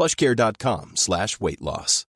plushcare.com 0.00 0.92
slash 0.94 1.40
weight 1.40 1.60
loss. 1.60 2.06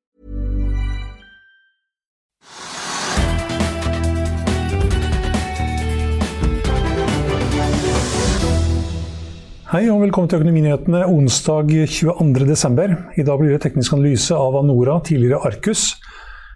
Hei 9.65 9.89
og 9.91 10.01
velkommen 10.05 10.29
til 10.31 10.39
Økonominyhetene 10.39 11.03
onsdag 11.09 11.69
22.12. 11.91 12.95
I 13.19 13.25
dag 13.27 13.41
blir 13.41 13.53
det 13.53 13.61
teknisk 13.65 13.93
analyse 13.97 14.37
av 14.37 14.55
Anora, 14.61 14.97
tidligere 15.03 15.41
Arcus. 15.45 15.89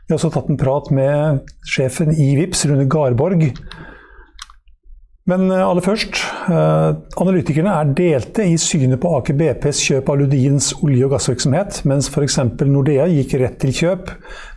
Vi 0.07 0.13
har 0.13 0.17
også 0.17 0.31
tatt 0.33 0.49
en 0.49 0.57
prat 0.57 0.89
med 0.95 1.49
sjefen 1.67 2.13
i 2.15 2.31
VIPS, 2.39 2.65
Rune 2.71 2.87
Garborg. 2.89 3.49
Men 5.29 5.51
aller 5.53 5.83
først. 5.85 6.17
Analytikerne 7.21 7.73
er 7.77 7.89
delte 7.93 8.45
i 8.49 8.55
synet 8.61 9.01
på 9.03 9.11
Aker 9.19 9.35
BPs 9.37 9.81
kjøp 9.85 10.09
av 10.09 10.17
Ludins 10.23 10.71
olje- 10.79 11.05
og 11.05 11.13
gassvirksomhet. 11.13 11.83
Mens 11.89 12.09
f.eks. 12.09 12.39
Nordea 12.65 13.05
gikk 13.11 13.35
rett 13.41 13.59
til 13.61 13.75
kjøp 13.75 14.09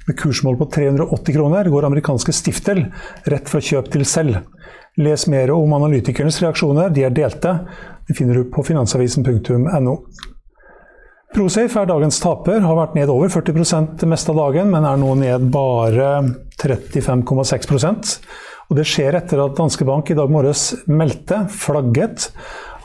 med 0.07 0.19
kursmål 0.19 0.57
på 0.63 0.71
380 0.73 1.37
kroner, 1.37 1.69
går 1.71 1.89
amerikanske 1.89 2.35
Stiftel 2.35 2.87
rett 3.29 3.51
fra 3.53 3.61
kjøp 3.63 3.91
til 3.93 4.07
selv. 4.09 4.41
Les 5.01 5.27
mer 5.31 5.53
om 5.55 5.73
analytikernes 5.77 6.41
reaksjoner, 6.43 6.93
de 6.93 7.05
er 7.07 7.15
delte. 7.17 7.55
Det 8.09 8.17
finner 8.17 8.41
du 8.41 8.49
på 8.53 8.65
finansavisen.no. 8.67 9.97
Prosafe 11.33 11.81
er 11.81 11.89
dagens 11.89 12.19
taper, 12.21 12.61
har 12.61 12.77
vært 12.77 12.97
ned 12.99 13.09
over 13.13 13.31
40 13.33 13.97
det 14.01 14.09
meste 14.09 14.33
av 14.35 14.41
dagen, 14.41 14.69
men 14.73 14.85
er 14.85 14.99
nå 15.01 15.15
ned 15.17 15.47
bare 15.53 16.11
35,6 16.61 18.19
og 18.73 18.79
Det 18.79 18.87
skjer 18.89 19.19
etter 19.19 19.37
at 19.45 19.59
Danske 19.59 19.85
Bank 19.85 20.09
i 20.09 20.15
dag 20.17 20.31
morges 20.33 20.71
meldte, 20.89 21.43
flagget, 21.53 22.31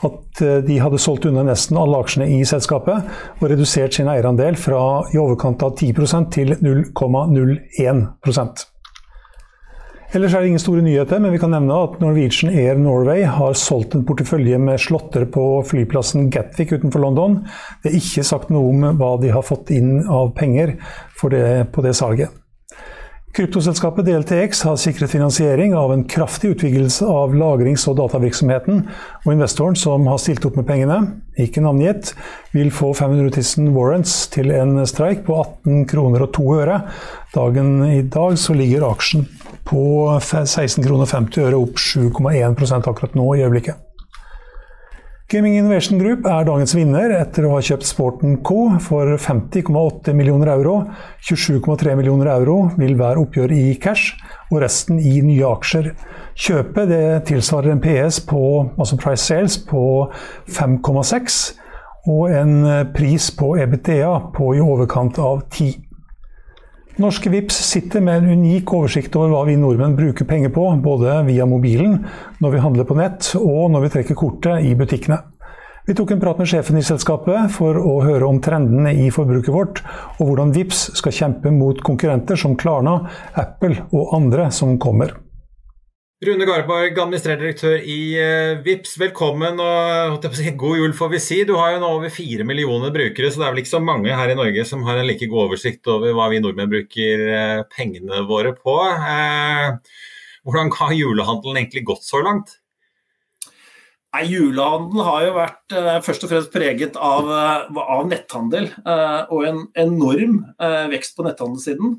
at 0.04 0.40
de 0.68 0.74
hadde 0.78 1.00
solgt 1.00 1.24
unna 1.26 1.42
nesten 1.48 1.78
alle 1.80 1.96
aksjene 2.04 2.26
i 2.36 2.42
selskapet 2.46 3.08
og 3.40 3.46
redusert 3.48 3.96
sin 3.96 4.10
eierandel 4.12 4.58
fra 4.60 4.82
i 5.10 5.18
overkant 5.18 5.64
av 5.64 5.72
10% 5.80 6.28
til 6.36 6.52
0,01 6.60 8.04
Ellers 10.16 10.32
er 10.32 10.44
det 10.44 10.50
ingen 10.52 10.62
store 10.62 10.84
nyheter, 10.84 11.20
men 11.20 11.34
vi 11.34 11.40
kan 11.40 11.50
nevne 11.52 11.80
at 11.84 11.98
Norwegian 12.00 12.52
Air 12.52 12.78
Norway 12.80 13.26
har 13.28 13.56
solgt 13.60 13.96
en 13.96 14.06
portefølje 14.08 14.60
med 14.60 14.80
slåtter 14.80 15.26
på 15.32 15.44
flyplassen 15.68 16.30
Gatwick 16.32 16.72
utenfor 16.76 17.02
London. 17.04 17.42
Det 17.82 17.90
er 17.90 17.98
ikke 18.00 18.24
sagt 18.28 18.52
noe 18.52 18.70
om 18.72 18.86
hva 19.00 19.14
de 19.20 19.32
har 19.34 19.44
fått 19.44 19.72
inn 19.76 19.98
av 20.04 20.34
penger 20.36 20.76
det, 21.32 21.48
på 21.74 21.84
det 21.84 21.96
salget. 21.96 22.37
Kryptoselskapet 23.36 24.06
DLTX 24.06 24.62
har 24.62 24.76
sikret 24.80 25.10
finansiering 25.10 25.74
av 25.76 25.92
en 25.92 26.04
kraftig 26.04 26.54
utvidelse 26.54 27.06
av 27.06 27.34
lagrings- 27.36 27.84
og 27.90 27.98
datavirksomheten, 28.00 28.80
og 29.24 29.32
investoren 29.32 29.76
som 29.78 30.06
har 30.10 30.18
stilt 30.18 30.46
opp 30.48 30.56
med 30.58 30.66
pengene, 30.66 30.98
ikke 31.38 31.62
navngitt, 31.62 32.14
vil 32.56 32.72
få 32.74 32.94
500 32.96 33.30
000 33.60 33.74
warrants 33.76 34.16
til 34.34 34.50
en 34.56 34.80
streik 34.88 35.22
på 35.28 35.36
18 35.38 35.84
kroner 35.92 36.24
og 36.26 36.32
2 36.38 36.46
øre. 36.56 36.80
Dagen 37.36 37.74
i 37.86 38.00
dag 38.02 38.38
så 38.40 38.56
ligger 38.58 38.88
aksjen 38.88 39.28
på 39.68 39.82
16 40.24 40.82
kroner 40.86 41.06
50 41.06 41.44
øre, 41.44 41.60
opp 41.60 41.78
7,1% 41.78 42.90
akkurat 42.90 43.14
nå 43.18 43.34
i 43.36 43.44
øyeblikket. 43.44 43.87
Gaming 45.28 45.58
Innovation 45.58 45.98
Group 46.00 46.24
er 46.24 46.46
dagens 46.48 46.72
vinner 46.72 47.12
etter 47.12 47.44
å 47.44 47.50
ha 47.52 47.58
kjøpt 47.60 47.84
Sporten 47.84 48.38
Co. 48.40 48.62
for 48.80 49.10
50,8 49.20 50.14
millioner 50.16 50.48
euro. 50.54 50.78
27,3 51.20 51.98
millioner 51.98 52.30
euro 52.32 52.54
vil 52.80 52.94
hver 52.96 53.20
oppgjør 53.20 53.52
i 53.52 53.74
cash, 53.76 54.14
og 54.48 54.62
resten 54.64 54.96
i 54.96 55.18
nye 55.20 55.44
aksjer. 55.50 55.90
Kjøpet 56.32 56.94
tilsvarer 57.28 57.74
en 57.74 57.82
PS 57.84 58.22
på, 58.24 58.40
altså 58.80 58.96
price 58.96 59.28
sales 59.28 59.58
på 59.68 59.82
5,6 60.48 61.36
og 62.08 62.32
en 62.32 62.56
pris 62.96 63.28
på 63.36 63.52
EBTA 63.60 64.14
på 64.32 64.54
i 64.56 64.64
overkant 64.64 65.20
av 65.20 65.44
10. 65.50 65.87
Norske 66.98 67.30
Vips 67.30 67.54
sitter 67.54 68.00
med 68.00 68.16
en 68.16 68.30
unik 68.40 68.72
oversikt 68.74 69.14
over 69.14 69.30
hva 69.30 69.44
vi 69.46 69.52
nordmenn 69.54 69.92
bruker 69.94 70.26
penger 70.26 70.50
på, 70.50 70.64
både 70.82 71.20
via 71.28 71.44
mobilen, 71.46 72.00
når 72.42 72.56
vi 72.56 72.62
handler 72.64 72.88
på 72.88 72.96
nett 72.98 73.28
og 73.38 73.68
når 73.70 73.84
vi 73.84 73.90
trekker 73.92 74.18
kortet 74.18 74.66
i 74.66 74.72
butikkene. 74.74 75.20
Vi 75.86 75.94
tok 75.94 76.10
en 76.16 76.24
prat 76.24 76.42
med 76.42 76.50
sjefen 76.50 76.80
i 76.80 76.82
selskapet 76.82 77.54
for 77.54 77.78
å 77.78 78.00
høre 78.02 78.26
om 78.26 78.42
trendene 78.42 78.96
i 78.98 79.12
forbruket 79.14 79.54
vårt, 79.54 79.84
og 80.18 80.26
hvordan 80.26 80.50
Vips 80.58 80.88
skal 80.98 81.14
kjempe 81.20 81.54
mot 81.54 81.78
konkurrenter 81.86 82.40
som 82.40 82.58
Klarna, 82.58 82.98
Apple 83.38 83.86
og 83.94 84.18
andre 84.18 84.50
som 84.50 84.74
kommer. 84.82 85.14
Rune 86.18 86.46
Garborg, 86.48 86.96
administrerende 86.98 87.44
direktør 87.44 87.76
i 87.78 88.00
uh, 88.18 88.58
VIPS, 88.64 88.96
velkommen 88.98 89.60
og 89.62 90.24
god 90.58 90.80
jul 90.80 90.94
får 90.98 91.12
vi 91.12 91.20
si. 91.22 91.36
Du 91.46 91.52
har 91.54 91.76
jo 91.76 91.78
nå 91.78 91.90
over 91.94 92.10
fire 92.10 92.42
millioner 92.42 92.90
brukere, 92.90 93.30
så 93.30 93.38
det 93.38 93.46
er 93.46 93.52
vel 93.54 93.60
ikke 93.62 93.70
så 93.76 93.80
mange 93.86 94.16
her 94.18 94.32
i 94.32 94.34
Norge 94.34 94.64
som 94.66 94.82
har 94.88 94.98
en 94.98 95.06
like 95.06 95.28
god 95.30 95.44
oversikt 95.44 95.86
over 95.86 96.16
hva 96.18 96.26
vi 96.32 96.40
nordmenn 96.42 96.72
bruker 96.72 97.22
uh, 97.30 97.62
pengene 97.70 98.24
våre 98.26 98.50
på. 98.58 98.74
Uh, 98.98 99.78
hvordan 100.42 100.74
har 100.80 100.96
julehandelen 100.98 101.62
egentlig 101.62 101.84
gått 101.86 102.02
så 102.02 102.24
langt? 102.26 102.56
Nei, 104.10 104.24
Julehandelen 104.26 105.06
har 105.06 105.22
jo 105.22 105.32
vært 105.36 105.78
først 106.02 106.26
og 106.26 106.32
fremst 106.32 106.50
preget 106.50 106.98
av, 106.98 107.28
av 107.78 108.06
netthandel 108.08 108.70
og 108.88 109.42
en 109.44 109.66
enorm 109.78 110.40
vekst 110.90 111.14
på 111.14 111.26
netthandelssiden. 111.28 111.98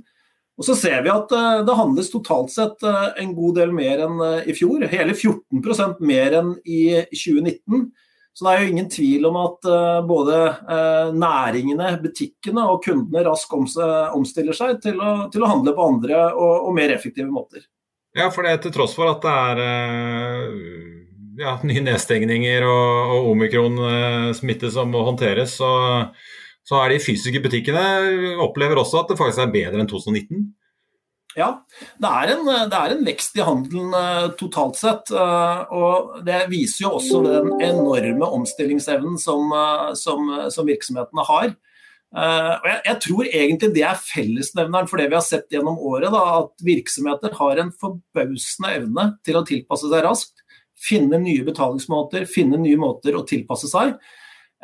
Og 0.59 0.65
så 0.67 0.75
ser 0.75 0.99
vi 1.05 1.11
at 1.11 1.31
eh, 1.31 1.61
det 1.63 1.77
handles 1.79 2.11
totalt 2.11 2.51
sett 2.51 2.83
eh, 2.83 3.07
en 3.23 3.31
god 3.35 3.61
del 3.61 3.71
mer 3.75 4.03
enn 4.03 4.19
eh, 4.25 4.49
i 4.51 4.55
fjor. 4.57 4.83
Hele 4.91 5.15
14% 5.15 6.03
mer 6.03 6.35
enn 6.41 6.53
i 6.67 6.81
2019. 7.15 7.87
Så 8.35 8.45
det 8.45 8.51
er 8.51 8.61
jo 8.61 8.71
ingen 8.71 8.89
tvil 8.91 9.25
om 9.27 9.35
at 9.41 9.65
både 10.07 10.35
næringene, 11.11 11.89
butikkene 11.99 12.63
og 12.71 12.85
kundene 12.85 13.23
raskt 13.25 13.51
omstiller 13.51 14.55
seg 14.55 14.77
til 14.85 15.01
å, 15.03 15.09
til 15.33 15.43
å 15.43 15.49
handle 15.49 15.73
på 15.75 15.87
andre 15.91 16.21
og, 16.29 16.53
og, 16.53 16.69
mer 16.77 16.93
effektive 16.93 17.27
måter. 17.27 17.65
Ja, 18.15 18.29
for 18.31 18.47
det 18.47 18.53
er 18.53 18.61
til 18.63 18.71
tross 18.77 18.93
for 18.95 19.11
at 19.11 19.25
det 19.25 19.33
er 19.33 19.59
ja, 21.41 21.57
nye 21.67 21.83
nedstengninger 21.89 22.69
og, 22.69 23.17
og 23.17 23.29
omikron-smitte 23.33 24.71
som 24.71 24.93
må 24.93 25.03
håndteres, 25.09 25.57
så 25.59 25.73
så 26.69 26.84
er 26.84 26.94
de 26.94 27.02
fysiske 27.02 27.41
butikkene 27.41 27.84
opplever 28.44 28.78
også 28.78 29.02
at 29.02 29.12
det 29.12 29.18
faktisk 29.18 29.41
er 29.41 29.53
bedre 29.53 29.81
enn 29.81 29.89
2019. 29.89 30.50
Ja, 31.38 31.48
det 32.01 32.10
er, 32.10 32.31
en, 32.33 32.48
det 32.71 32.77
er 32.77 32.94
en 32.95 33.06
vekst 33.06 33.38
i 33.38 33.45
handelen 33.45 33.94
uh, 33.94 34.31
totalt 34.38 34.80
sett. 34.80 35.12
Uh, 35.13 35.62
og 35.77 36.19
Det 36.25 36.44
viser 36.50 36.88
jo 36.88 36.95
også 36.98 37.21
den 37.25 37.51
enorme 37.62 38.30
omstillingsevnen 38.39 39.18
som, 39.21 39.54
uh, 39.54 39.92
som, 39.98 40.25
som 40.54 40.69
virksomhetene 40.69 41.25
har. 41.30 41.51
og 42.10 42.66
jeg, 42.66 42.80
jeg, 42.88 42.98
tror 43.06 43.27
egentlig 43.30 43.69
det 43.75 43.83
er 43.86 44.01
fellesnevneren 44.01 44.89
for 44.89 44.98
det 44.98 45.12
vi 45.12 45.18
har 45.19 45.25
sett 45.25 45.54
gjennom 45.54 45.77
året. 45.77 46.10
Da, 46.13 46.24
at 46.42 46.65
virksomheter 46.65 47.38
har 47.38 47.62
en 47.62 47.74
forbausende 47.77 48.74
evne 48.80 49.06
til 49.25 49.38
å 49.38 49.45
tilpasse 49.45 49.92
seg 49.92 50.06
raskt. 50.06 50.42
Finne 50.80 51.22
nye 51.22 51.45
betalingsmåter, 51.45 52.25
finne 52.30 52.57
nye 52.57 52.80
måter 52.81 53.18
å 53.18 53.25
tilpasse 53.30 53.69
seg. 53.69 53.94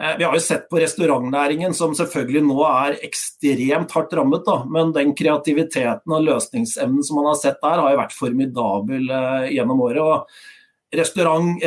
Eh, 0.01 0.17
vi 0.17 0.23
har 0.23 0.33
jo 0.35 0.43
sett 0.43 0.67
på 0.69 0.79
restaurantnæringen, 0.79 1.73
som 1.73 1.95
selvfølgelig 1.95 2.41
nå 2.43 2.57
er 2.67 2.97
ekstremt 3.05 3.93
hardt 3.95 4.15
rammet. 4.17 4.43
Da. 4.47 4.57
Men 4.67 4.91
den 4.95 5.15
kreativiteten 5.15 6.11
og 6.11 6.25
løsningsevnen 6.27 7.05
som 7.05 7.21
man 7.21 7.29
har 7.31 7.39
sett 7.39 7.61
der, 7.63 7.79
har 7.79 7.93
jo 7.93 8.01
vært 8.01 8.17
formidabel 8.17 9.07
eh, 9.07 9.49
gjennom 9.55 9.85
året. 9.87 10.03
Og 10.03 10.99
restaurant, 10.99 11.63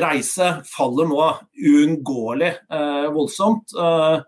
faller 0.69 1.08
nå 1.08 1.22
uunngåelig 1.56 2.52
eh, 2.52 3.08
voldsomt. 3.16 3.72
Eh, 3.76 4.19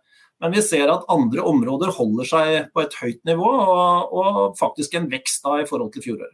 Men 0.40 0.54
vi 0.56 0.62
ser 0.64 0.88
at 0.88 1.02
andre 1.12 1.42
områder 1.44 1.90
holder 1.92 2.24
seg 2.24 2.70
på 2.72 2.80
et 2.80 2.94
høyt 2.96 3.18
nivå, 3.28 3.44
og, 3.44 4.14
og 4.16 4.38
faktisk 4.56 4.94
en 4.96 5.10
vekst 5.12 5.44
da 5.44 5.58
i 5.60 5.66
forhold 5.68 5.92
til 5.92 6.00
fjoråret. 6.06 6.32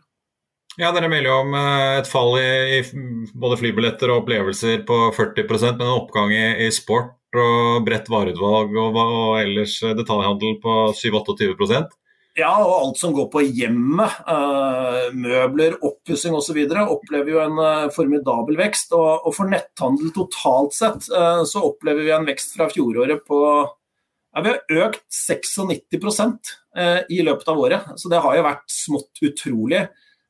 Ja, 0.78 0.92
Dere 0.94 1.08
melder 1.10 1.40
om 1.40 1.56
et 1.56 2.06
fall 2.06 2.36
i, 2.38 2.78
i 2.78 3.32
både 3.34 3.58
flybilletter 3.58 4.12
og 4.12 4.22
opplevelser 4.22 4.84
på 4.86 5.00
40% 5.16 5.80
men 5.80 5.88
en 5.88 5.96
oppgang 5.96 6.30
i, 6.36 6.68
i 6.68 6.70
sport 6.70 7.16
og 7.42 7.86
bredt 7.86 8.10
vareutvalg 8.12 8.74
og, 8.80 8.98
og 9.00 9.38
ellers 9.40 9.78
detaljhandel 9.98 10.58
på 10.62 10.76
7-28 10.96 11.86
ja, 12.36 12.50
og 12.60 12.74
alt 12.74 12.98
som 13.00 13.14
går 13.16 13.30
på 13.32 13.40
hjemmet, 13.46 14.18
uh, 14.28 15.08
møbler, 15.16 15.78
oppussing 15.80 16.34
osv., 16.36 16.58
opplever 16.82 17.32
jo 17.32 17.40
en 17.40 17.56
uh, 17.56 17.86
formidabel 17.94 18.58
vekst. 18.60 18.92
Og, 18.92 19.30
for 19.32 19.48
netthandel 19.48 20.12
totalt 20.12 20.76
sett 20.76 21.08
så 21.08 21.64
opplever 21.64 22.04
vi 22.04 22.12
en 22.12 22.28
vekst 22.28 22.52
fra 22.58 22.68
fjoråret 22.72 23.24
på 23.24 23.40
ja, 23.64 24.42
Vi 24.44 24.52
har 24.52 24.88
økt 24.88 25.06
96% 25.08 26.52
i 27.08 27.22
løpet 27.24 27.48
av 27.48 27.56
året, 27.56 27.86
så 27.96 28.10
det 28.12 28.20
har 28.20 28.36
jo 28.36 28.44
vært 28.44 28.66
smått 28.68 29.22
utrolig. 29.24 29.86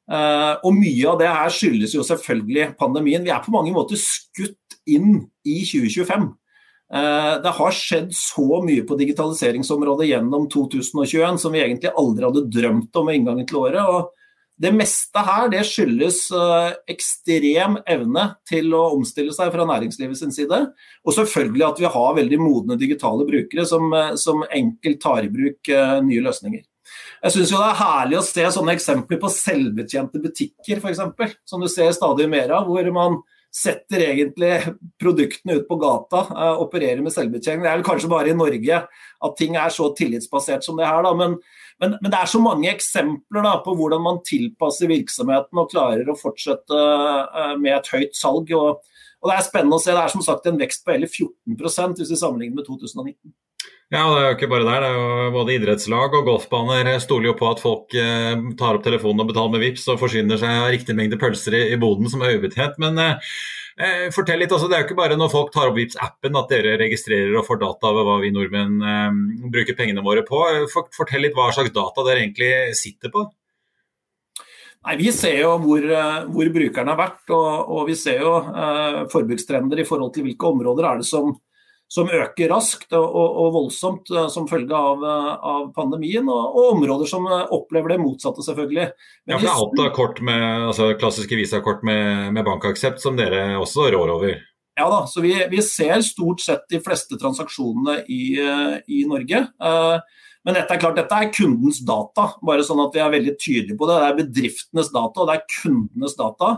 og 0.06 0.76
mye 0.76 1.08
av 1.10 1.18
det 1.18 1.26
her 1.26 1.50
skyldes 1.50 1.96
jo 1.96 2.04
selvfølgelig 2.06 2.68
pandemien. 2.78 3.24
Vi 3.26 3.32
er 3.34 3.42
på 3.42 3.50
mange 3.50 3.74
måter 3.74 3.98
skutt 3.98 4.78
inn 4.86 5.24
i 5.42 5.58
2025. 5.66 6.28
Eh, 6.94 7.42
det 7.42 7.54
har 7.58 7.74
skjedd 7.74 8.12
så 8.14 8.60
mye 8.62 8.84
på 8.86 8.98
digitaliseringsområdet 8.98 10.06
gjennom 10.06 10.46
2021 10.52 11.40
som 11.42 11.54
vi 11.54 11.64
egentlig 11.64 11.90
aldri 11.98 12.28
hadde 12.28 12.46
drømt 12.52 13.00
om 13.00 13.10
ved 13.10 13.18
inngangen 13.18 13.48
til 13.48 13.58
året. 13.64 13.82
og 13.82 14.12
Det 14.56 14.70
meste 14.72 15.24
her 15.26 15.50
det 15.50 15.64
skyldes 15.66 16.20
eh, 16.30 16.76
ekstrem 16.94 17.80
evne 17.82 18.28
til 18.46 18.70
å 18.78 18.84
omstille 18.94 19.34
seg 19.34 19.50
fra 19.54 19.66
næringslivet 19.66 20.20
sin 20.20 20.32
side. 20.34 20.62
Og 21.02 21.18
selvfølgelig 21.18 21.66
at 21.66 21.82
vi 21.82 21.92
har 21.98 22.16
veldig 22.20 22.40
modne 22.40 22.78
digitale 22.78 23.26
brukere 23.26 23.66
som, 23.66 23.90
eh, 23.92 24.14
som 24.14 24.46
enkelt 24.46 25.02
tar 25.02 25.26
i 25.26 25.32
bruk 25.32 25.74
nye 26.06 26.22
løsninger. 26.22 26.62
Jeg 27.24 27.32
syns 27.34 27.50
det 27.50 27.58
er 27.66 27.78
herlig 27.80 28.18
å 28.20 28.22
se 28.22 28.44
sånne 28.54 28.76
eksempler 28.76 29.18
på 29.18 29.30
selvbetjente 29.32 30.20
butikker 30.22 30.78
f.eks. 30.78 31.00
Som 31.48 31.64
du 31.64 31.66
ser 31.66 31.90
stadig 31.96 32.28
mer 32.30 32.52
av. 32.54 32.68
hvor 32.70 32.92
man 32.94 33.18
setter 33.56 34.02
egentlig 34.04 34.52
produktene 35.02 35.58
ut 35.58 35.68
på 35.68 35.78
gata, 35.80 36.24
uh, 36.28 36.62
opererer 36.62 37.00
med 37.04 37.14
selvbetjening. 37.14 37.64
Det 37.64 37.70
er 37.70 37.78
vel 37.78 37.86
kanskje 37.86 38.10
bare 38.12 38.32
i 38.32 38.36
Norge 38.36 38.82
at 38.86 39.38
ting 39.38 39.56
er 39.56 39.72
så 39.72 39.88
tillitsbasert 39.96 40.66
som 40.66 40.76
det 40.76 40.88
her. 40.88 41.08
Men, 41.16 41.38
men, 41.80 41.96
men 42.02 42.12
det 42.12 42.18
er 42.18 42.30
så 42.30 42.42
mange 42.42 42.68
eksempler 42.72 43.46
da, 43.46 43.54
på 43.64 43.76
hvordan 43.78 44.04
man 44.04 44.20
tilpasser 44.26 44.90
virksomheten 44.92 45.62
og 45.62 45.72
klarer 45.72 46.12
å 46.12 46.18
fortsette 46.20 46.76
uh, 46.76 47.56
med 47.60 47.78
et 47.78 47.90
høyt 47.94 48.18
salg. 48.18 48.52
Og, 48.56 48.84
og, 49.22 49.30
Det 49.30 49.38
er 49.38 49.48
spennende 49.48 49.80
å 49.80 49.84
se. 49.86 49.94
Det 49.96 50.04
er 50.04 50.14
som 50.18 50.26
sagt 50.26 50.50
en 50.50 50.60
vekst 50.60 50.84
på 50.84 50.96
hele 50.96 51.08
14 51.08 51.96
hvis 51.96 52.12
vi 52.12 52.20
sammenligner 52.20 52.60
med 52.60 52.68
2019. 52.68 53.16
Ja, 53.94 54.00
det 54.10 54.18
er 54.18 54.24
jo 54.26 54.34
ikke 54.34 54.48
bare 54.50 54.66
der. 54.66 54.82
det 54.82 54.88
er 54.90 54.96
jo 54.96 55.34
Både 55.36 55.52
idrettslag 55.54 56.14
og 56.18 56.26
golfbaner 56.26 56.88
stoler 56.98 57.30
jo 57.30 57.36
på 57.38 57.50
at 57.52 57.60
folk 57.62 57.94
eh, 57.94 58.34
tar 58.58 58.78
opp 58.78 58.82
telefonen 58.82 59.22
og 59.22 59.28
betaler 59.30 59.52
med 59.54 59.62
VIPs 59.62 59.86
og 59.92 60.00
forsyner 60.00 60.40
seg 60.40 60.50
av 60.64 60.72
riktig 60.74 60.96
mengde 60.98 61.18
pølser 61.20 61.54
i, 61.54 61.62
i 61.70 61.78
boden 61.78 62.10
som 62.10 62.24
øyebetjent. 62.26 62.80
Men 62.82 62.98
eh, 62.98 63.30
eh, 63.78 64.02
fortell 64.14 64.42
litt, 64.42 64.50
altså, 64.50 64.66
det 64.66 64.74
er 64.74 64.82
jo 64.82 64.88
ikke 64.88 64.98
bare 64.98 65.18
når 65.20 65.30
folk 65.30 65.54
tar 65.54 65.70
opp 65.70 65.78
VIPs-appen 65.78 66.40
at 66.42 66.50
dere 66.50 66.74
registrerer 66.82 67.38
og 67.38 67.46
får 67.46 67.62
data 67.62 67.92
over 67.92 68.10
hva 68.10 68.18
vi 68.24 68.34
nordmenn 68.34 68.82
eh, 68.82 69.22
bruker 69.54 69.78
pengene 69.78 70.02
våre 70.02 70.26
på. 70.26 70.42
Fortell 70.74 71.22
litt 71.22 71.38
hva 71.38 71.52
slags 71.54 71.74
data 71.76 72.08
dere 72.08 72.26
egentlig 72.26 72.52
sitter 72.74 73.14
på. 73.14 73.28
Nei, 74.86 74.98
Vi 74.98 75.10
ser 75.14 75.40
jo 75.40 75.56
hvor, 75.62 75.82
eh, 75.82 76.20
hvor 76.26 76.54
brukerne 76.58 76.90
har 76.90 76.98
vært, 77.06 77.24
og, 77.34 77.70
og 77.74 77.86
vi 77.86 77.94
ser 77.98 78.22
jo 78.22 78.34
eh, 78.50 79.02
forbrukstrender 79.14 79.78
i 79.82 79.86
forhold 79.86 80.14
til 80.14 80.26
hvilke 80.26 80.50
områder 80.50 80.90
er 80.90 81.02
det 81.02 81.06
som 81.06 81.36
som 81.88 82.10
øker 82.10 82.50
raskt 82.50 82.94
og, 82.98 83.06
og, 83.14 83.52
voldsomt 83.54 84.10
eh, 84.10 84.26
som 84.32 84.48
følge 84.50 84.74
av, 84.74 85.04
eh, 85.06 85.30
av 85.52 85.68
pandemien, 85.76 86.26
og, 86.26 86.42
og, 86.56 86.72
områder 86.74 87.10
som 87.10 87.28
eh, 87.30 87.46
opplever 87.54 87.94
det 87.94 88.00
motsatte, 88.02 88.42
selvfølgelig. 88.46 88.88
Men 89.28 89.36
ja, 89.36 89.40
for 89.44 89.62
alt 89.62 89.82
av 89.84 89.92
kort 89.94 90.20
med, 90.26 90.66
altså 90.72 90.90
klassiske 90.98 91.38
visakort 91.38 91.86
med, 91.86 92.32
med 92.34 92.46
bankaksept 92.46 93.02
som 93.02 93.18
dere 93.18 93.48
også 93.60 93.90
rår 93.94 94.14
over? 94.18 94.36
Ja 94.76 94.90
da, 94.92 95.04
så 95.08 95.22
vi, 95.24 95.32
vi 95.48 95.62
ser 95.64 96.02
stort 96.04 96.42
sett 96.44 96.66
de 96.68 96.82
fleste 96.84 97.16
transaksjonene 97.16 98.02
i, 98.12 98.36
i 98.92 98.98
Norge. 99.08 99.38
Men 100.44 100.58
dette 100.58 100.74
er 100.74 100.82
klart, 100.82 100.98
dette 100.98 101.16
er 101.16 101.30
kundens 101.32 101.78
data, 101.80 102.26
bare 102.44 102.66
sånn 102.66 102.82
at 102.84 102.92
vi 102.92 103.00
er 103.00 103.14
veldig 103.14 103.32
tydelige 103.40 103.78
på 103.80 103.88
det. 103.88 103.96
Det 104.02 104.10
er 104.10 104.18
bedriftenes 104.18 104.90
data, 104.92 105.22
og 105.22 105.30
det 105.30 105.38
er 105.38 105.46
kundenes 105.62 106.18
data. 106.20 106.50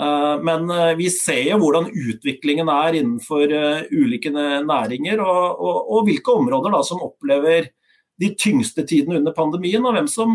Eh, 0.00 0.42
men 0.42 0.70
eh, 0.70 0.94
vi 0.98 1.08
ser 1.10 1.42
jo 1.48 1.58
hvordan 1.62 1.88
utviklingen 1.90 2.70
er 2.70 3.00
innenfor 3.00 3.50
eh, 3.50 3.88
ulike 3.90 4.30
næringer, 4.30 5.22
og, 5.24 5.58
og, 5.58 5.90
og 5.96 6.06
hvilke 6.06 6.36
områder 6.38 6.76
da, 6.76 6.82
som 6.86 7.02
opplever 7.02 7.72
de 8.18 8.30
tyngste 8.38 8.84
tidene 8.86 9.18
under 9.20 9.34
pandemien, 9.34 9.82
og 9.86 9.94
hvem 9.94 10.06
som, 10.10 10.32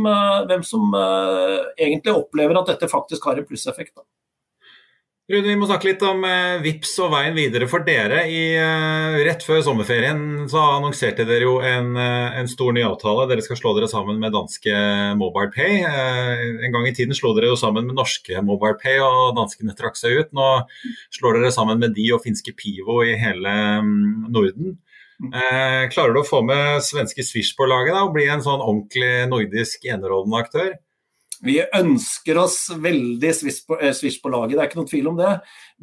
hvem 0.47 0.61
som 0.63 0.93
egentlig 0.95 2.13
opplever 2.13 2.55
at 2.55 2.69
dette 2.71 2.87
faktisk 2.87 3.25
har 3.27 3.41
en 3.41 3.47
plusseffekt. 3.49 3.91
Da. 3.97 4.05
Rune, 5.31 5.47
vi 5.47 5.55
må 5.55 5.63
snakke 5.69 5.87
litt 5.87 6.01
om 6.03 6.25
eh, 6.27 6.57
VIPS 6.59 6.97
og 7.05 7.13
veien 7.13 7.35
videre 7.37 7.67
for 7.71 7.85
dere. 7.87 8.25
I, 8.27 8.41
eh, 8.59 9.21
rett 9.23 9.45
før 9.47 9.61
sommerferien 9.63 10.49
så 10.51 10.59
annonserte 10.73 11.23
dere 11.29 11.47
jo 11.47 11.53
en, 11.63 11.93
eh, 11.95 12.35
en, 12.41 12.49
stor 12.51 12.75
ny 12.75 12.83
avtale. 12.83 13.29
Dere 13.29 13.45
skal 13.45 13.55
slå 13.61 13.71
dere 13.77 13.87
sammen 13.87 14.19
med 14.19 14.35
danske 14.35 14.73
MobilePay. 15.21 15.79
Eh, 15.87 16.43
en 16.67 16.75
gang 16.75 16.89
i 16.89 16.93
tiden 16.97 17.15
slo 17.15 17.31
dere 17.37 17.53
jo 17.53 17.55
sammen 17.55 17.87
med 17.87 17.95
norske 17.95 18.43
MobilePay, 18.43 18.99
og 18.99 19.37
danskene 19.39 19.71
trakk 19.79 19.95
seg 19.95 20.19
ut. 20.19 20.33
Nå 20.35 20.49
slår 21.15 21.39
dere 21.39 21.55
sammen 21.55 21.79
med 21.79 21.95
de 21.95 22.11
og 22.11 22.25
finske 22.27 22.51
Pivo 22.59 22.99
i 23.07 23.15
hele 23.15 23.55
um, 23.79 24.27
Norden. 24.27 24.75
Eh, 25.23 25.87
klarer 25.93 26.11
du 26.11 26.19
å 26.19 26.27
få 26.27 26.43
med 26.43 26.83
svenske 26.83 27.23
Swish 27.23 27.55
på 27.55 27.71
laget 27.71 27.95
da, 27.95 28.03
og 28.03 28.11
bli 28.17 28.27
en 28.27 28.43
sånn 28.43 28.59
ordentlig 28.59 29.29
nordisk 29.31 29.87
enerådende 29.87 30.43
aktør? 30.43 30.73
Vi 31.43 31.57
ønsker 31.75 32.37
oss 32.39 32.57
veldig 32.79 33.31
Swish 33.35 33.65
på, 33.67 33.75
eh, 33.79 33.91
Swish 33.95 34.21
på, 34.23 34.31
laget, 34.31 34.55
det 34.55 34.61
er 34.63 34.69
ikke 34.69 34.79
noen 34.79 34.91
tvil 34.91 35.09
om 35.11 35.17
det. 35.17 35.33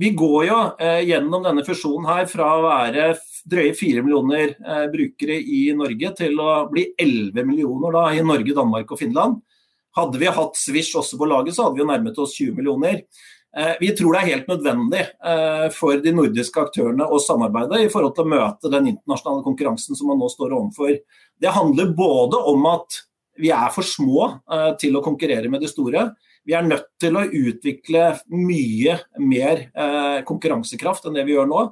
Vi 0.00 0.12
går 0.16 0.46
jo 0.48 0.60
eh, 0.80 1.02
gjennom 1.10 1.44
denne 1.44 1.64
fusjonen 1.66 2.08
her 2.08 2.30
fra 2.30 2.48
å 2.56 2.62
være 2.64 3.10
drøye 3.50 3.74
4 3.76 4.04
millioner 4.06 4.54
eh, 4.56 4.86
brukere 4.92 5.36
i 5.36 5.66
Norge 5.76 6.14
til 6.22 6.40
å 6.40 6.64
bli 6.70 6.86
11 6.96 7.44
millioner 7.44 7.92
da, 7.98 8.06
i 8.16 8.24
Norge, 8.24 8.56
Danmark 8.56 8.94
og 8.94 9.02
Finland. 9.02 9.42
Hadde 9.96 10.22
vi 10.22 10.32
hatt 10.32 10.56
Swish 10.56 10.96
også 10.96 11.18
på 11.20 11.28
laget, 11.28 11.56
så 11.56 11.66
hadde 11.66 11.76
vi 11.76 11.84
jo 11.84 11.90
nærmet 11.90 12.22
oss 12.22 12.38
20 12.38 12.56
millioner. 12.56 13.04
Eh, 13.56 13.72
vi 13.80 13.90
tror 13.96 14.14
det 14.14 14.20
er 14.20 14.30
helt 14.30 14.50
nødvendig 14.50 15.00
eh, 15.02 15.68
for 15.74 15.98
de 15.98 16.12
nordiske 16.14 16.62
aktørene 16.62 17.08
å 17.10 17.18
samarbeide 17.18 17.82
i 17.82 17.90
forhold 17.90 18.14
til 18.14 18.28
å 18.28 18.32
møte 18.36 18.70
den 18.70 18.92
internasjonale 18.92 19.42
konkurransen 19.42 19.98
som 19.98 20.12
man 20.12 20.20
nå 20.22 20.28
står 20.30 20.54
overfor. 20.54 20.94
Det 21.40 21.56
handler 21.56 21.90
både 21.98 22.38
om 22.52 22.68
at 22.70 23.00
vi 23.40 23.50
er 23.54 23.70
for 23.74 23.86
små 23.86 24.26
uh, 24.50 24.72
til 24.80 24.96
å 24.96 25.04
konkurrere 25.04 25.50
med 25.52 25.62
de 25.64 25.70
store. 25.70 26.10
Vi 26.46 26.56
er 26.56 26.66
nødt 26.66 26.88
til 27.00 27.16
å 27.16 27.24
utvikle 27.24 28.04
mye 28.32 28.98
mer 29.20 29.66
uh, 29.74 30.20
konkurransekraft 30.28 31.08
enn 31.08 31.18
det 31.18 31.26
vi 31.28 31.36
gjør 31.36 31.50
nå. 31.50 31.64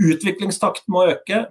Utviklingstakten 0.00 0.92
må 0.92 1.06
øke. 1.12 1.44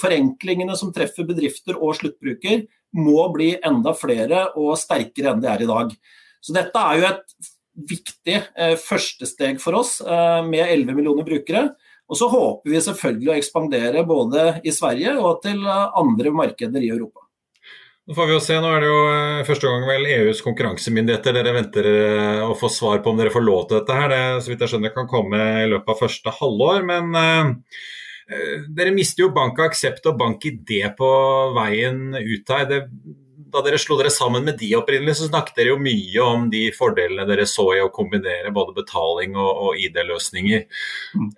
Forenklingene 0.00 0.76
som 0.78 0.92
treffer 0.96 1.28
bedrifter 1.28 1.76
og 1.76 1.98
sluttbruker 1.98 2.64
må 2.96 3.28
bli 3.34 3.52
enda 3.66 3.92
flere 3.96 4.48
og 4.58 4.72
sterkere 4.80 5.34
enn 5.34 5.42
de 5.44 5.50
er 5.52 5.64
i 5.64 5.68
dag. 5.68 5.92
Så 6.40 6.56
dette 6.56 6.80
er 6.80 6.96
jo 6.96 7.08
et 7.10 7.50
viktig 7.90 8.36
eh, 8.40 8.74
første 8.80 9.28
steg 9.28 9.60
for 9.62 9.76
oss 9.78 9.98
med 10.02 10.64
11 10.64 10.96
millioner 10.96 11.28
brukere. 11.28 11.68
Og 12.10 12.18
så 12.18 12.26
håper 12.32 12.72
vi 12.72 12.80
selvfølgelig 12.82 13.30
å 13.30 13.36
ekspandere 13.36 14.06
både 14.08 14.46
i 14.66 14.72
Sverige 14.74 15.14
og 15.20 15.44
til 15.44 15.68
andre 15.68 16.32
markeder 16.34 16.82
i 16.82 16.90
Europa. 16.90 17.29
Nå 18.08 18.16
får 18.16 18.26
vi 18.26 18.32
jo 18.32 18.40
se, 18.42 18.56
nå 18.58 18.68
er 18.72 18.82
det 18.82 18.88
jo 18.88 19.00
eh, 19.12 19.44
første 19.46 19.70
gang 19.70 19.84
vel 19.86 20.08
EUs 20.08 20.40
konkurransemyndigheter 20.42 21.36
dere 21.36 21.52
venter 21.54 21.88
eh, 21.90 22.40
å 22.42 22.56
få 22.58 22.70
svar 22.72 23.02
på 23.04 23.12
om 23.12 23.20
dere 23.20 23.32
får 23.34 23.44
lov 23.44 23.66
til 23.68 23.78
dette. 23.78 23.98
her. 24.00 24.10
Det 24.10 24.42
så 24.42 24.52
vidt 24.52 24.64
jeg 24.64 24.72
skjønner 24.72 24.94
kan 24.94 25.08
komme 25.10 25.40
i 25.60 25.68
løpet 25.70 25.92
av 25.92 26.00
første 26.00 26.34
halvår. 26.40 26.86
Men 26.88 27.14
uh, 27.14 27.52
dere 28.72 28.94
mister 28.96 29.26
jo 29.26 29.34
Bank 29.36 29.60
Aksept 29.62 30.08
og 30.08 30.16
Bank 30.18 30.48
ID 30.48 30.72
på 30.96 31.10
veien 31.60 32.16
ut 32.16 32.54
her. 32.56 32.66
Det, 32.72 32.80
da 33.50 33.62
dere 33.66 33.78
slo 33.82 34.00
dere 34.00 34.10
sammen 34.14 34.48
med 34.48 34.58
de 34.58 34.72
opprinnelig, 34.78 35.20
så 35.20 35.28
snakket 35.28 35.60
dere 35.60 35.74
jo 35.74 35.78
mye 35.82 36.26
om 36.26 36.50
de 36.50 36.66
fordelene 36.74 37.28
dere 37.28 37.46
så 37.50 37.68
i 37.76 37.84
å 37.84 37.92
kombinere 37.94 38.54
både 38.54 38.78
betaling 38.80 39.38
og, 39.38 39.50
og 39.68 39.86
ID-løsninger. 39.86 40.66
Mm. 41.14 41.32